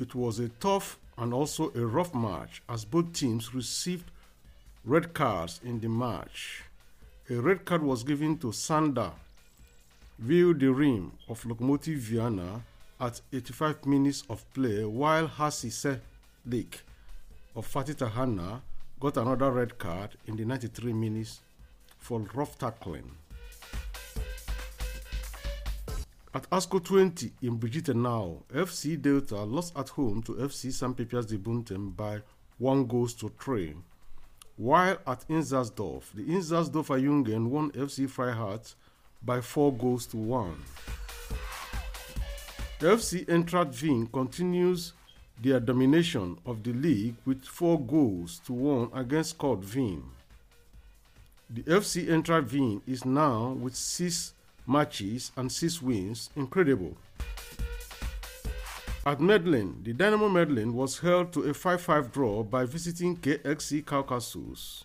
[0.00, 4.10] It was a tough and also a rough match as both teams received
[4.84, 6.64] red cards in the match.
[7.32, 9.10] A red card was given to Sander
[10.18, 12.60] rim of Lokomotiv Vienna
[13.00, 16.82] at 85 minutes of play, while Hasi Selik
[17.56, 18.60] of Fatih Tahana
[19.00, 21.40] got another red card in the 93 minutes
[21.98, 23.10] for rough tackling.
[26.34, 30.94] At ASCO 20 in Brigitte now, FC Delta lost at home to FC St.
[30.94, 32.20] Pepias de Buntem by
[32.58, 33.74] one goals to three.
[34.56, 38.74] While at Inzersdorf, the Inzersdorfer Jungen won FC Freiheit
[39.24, 40.62] by 4 goals to 1.
[42.80, 44.92] FC Eintracht Wien continues
[45.40, 50.02] their domination of the league with 4 goals to 1 against Kurt Wien.
[51.48, 54.34] The FC Eintracht Wien is now with 6
[54.66, 56.30] matches and 6 wins.
[56.36, 56.96] Incredible.
[59.04, 63.84] At Medlin, the Dynamo Medlin was held to a 5 5 draw by visiting KXC
[63.84, 64.84] Caucasus.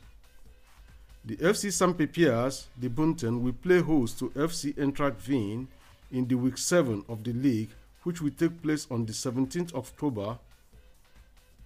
[1.23, 1.95] The FC St.
[1.95, 5.67] Pepias, the Bunten, will play host to FC Eintracht Wien
[6.11, 7.69] in the week 7 of the league,
[8.01, 10.39] which will take place on the 17th of October,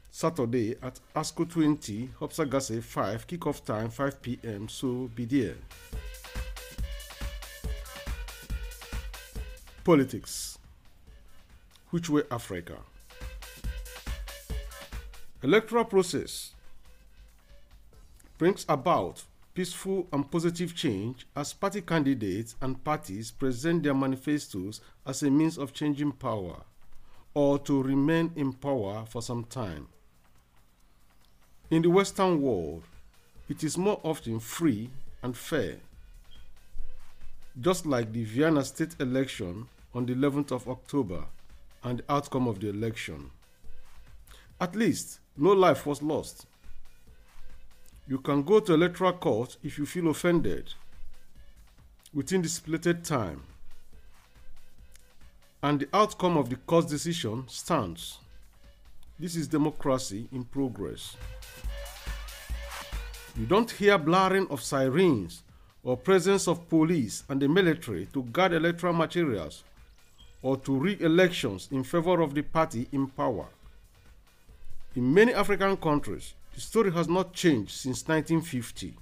[0.10, 4.68] Saturday at ASCO 20, Hopsagasse 5, kickoff time 5 p.m.
[4.68, 5.56] So be there.
[9.86, 10.58] Politics.
[11.92, 12.78] Which way Africa?
[15.44, 16.54] Electoral process
[18.38, 19.24] brings about
[19.54, 25.58] peaceful and positive change as party candidates and parties present their manifestos as a means
[25.58, 26.62] of changing power
[27.34, 29.90] or to remain in power for some time.
[31.70, 32.84] In the Western world,
[33.50, 34.90] it is more often free
[35.22, 35.76] and fair,
[37.60, 41.26] just like the Vienna state election on the 11th of October
[41.84, 43.32] and the outcome of the election.
[44.60, 46.46] At least, no life was lost.
[48.08, 50.74] You can go to electoral court if you feel offended
[52.14, 53.44] within the stipulated time,
[55.64, 58.18] and the outcome of the court's decision stands.
[59.20, 61.16] This is democracy in progress.
[63.38, 65.44] You don't hear blaring of sirens
[65.84, 69.64] or presence of police and the military to guard electoral materials
[70.42, 73.48] or to rig elections in favor of the party in power.
[74.96, 78.96] In many African countries, the story has not changed since 1950,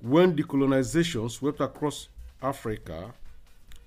[0.00, 2.08] when decolonization swept across
[2.42, 3.14] Africa,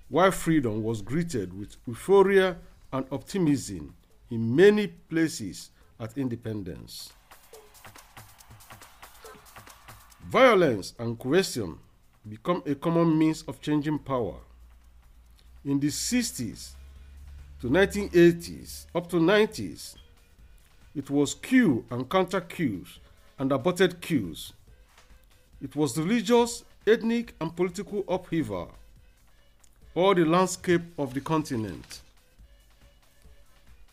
[0.09, 2.57] while freedom was greeted with euphoria
[2.91, 3.93] and optimism
[4.29, 5.69] in many places
[5.99, 7.13] at independence.
[10.25, 11.77] Violence and coercion
[12.27, 14.36] become a common means of changing power.
[15.64, 16.72] In the 60s
[17.62, 19.93] to 1980s, up to 90s,
[20.95, 22.97] it was coup and counter coups
[23.38, 24.53] and aborted queues.
[25.62, 28.72] It was religious, ethnic, and political upheaval,
[29.93, 32.01] or the landscape of the continent.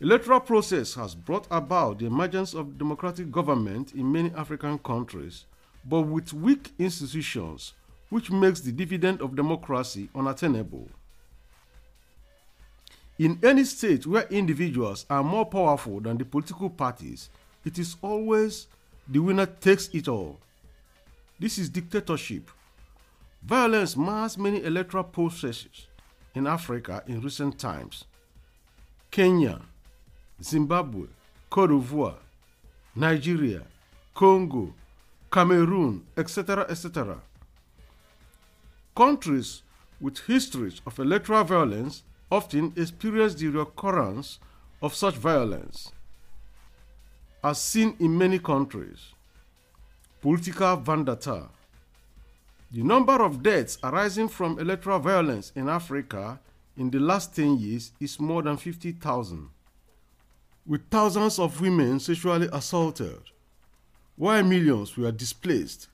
[0.00, 5.44] Electoral process has brought about the emergence of democratic government in many African countries,
[5.84, 7.74] but with weak institutions,
[8.08, 10.88] which makes the dividend of democracy unattainable.
[13.18, 17.30] In any state where individuals are more powerful than the political parties,
[17.64, 18.68] it is always
[19.08, 20.38] the winner takes it all.
[21.40, 22.50] This is dictatorship.
[23.42, 25.86] Violence mars many electoral processes
[26.34, 28.04] in Africa in recent times.
[29.10, 29.60] Kenya,
[30.42, 31.06] Zimbabwe,
[31.50, 32.18] Cote d'Ivoire,
[32.94, 33.62] Nigeria,
[34.14, 34.74] Congo,
[35.32, 37.16] Cameroon, etc., etc.
[38.94, 39.62] Countries
[40.00, 44.38] with histories of electoral violence often experience the recurrence
[44.82, 45.90] of such violence,
[47.42, 49.12] as seen in many countries.
[50.20, 51.48] Political vendetta.
[52.70, 56.38] The number of deaths arising from electoral violence in Africa
[56.76, 59.48] in the last 10 years is more than 50,000,
[60.66, 63.20] with thousands of women sexually assaulted,
[64.16, 65.88] while millions were displaced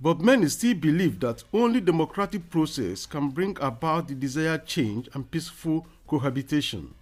[0.00, 5.30] but many still believe that only democratic process can bring about the desired change and
[5.30, 6.94] peaceful cohabitation.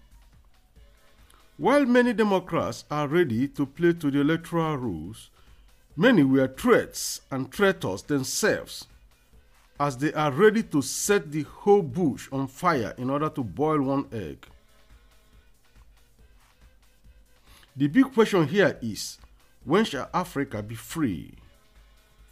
[1.57, 5.29] While many Democrats are ready to play to the electoral rules,
[5.95, 8.87] many were threats and traitors themselves,
[9.79, 13.81] as they are ready to set the whole bush on fire in order to boil
[13.81, 14.47] one egg.
[17.75, 19.17] The big question here is
[19.63, 21.33] when shall Africa be free?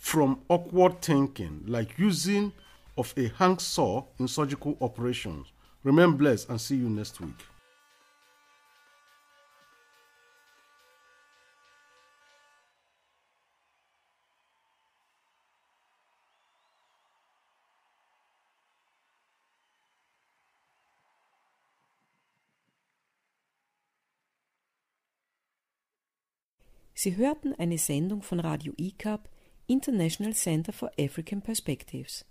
[0.02, 2.52] From awkward thinking like using
[2.98, 5.48] of a handsaw in surgical operations.
[5.84, 7.38] Remain blessed and see you next week.
[26.96, 29.28] Sie hörten eine Sendung von Radio ICAP
[29.68, 32.26] International Center for African Perspectives.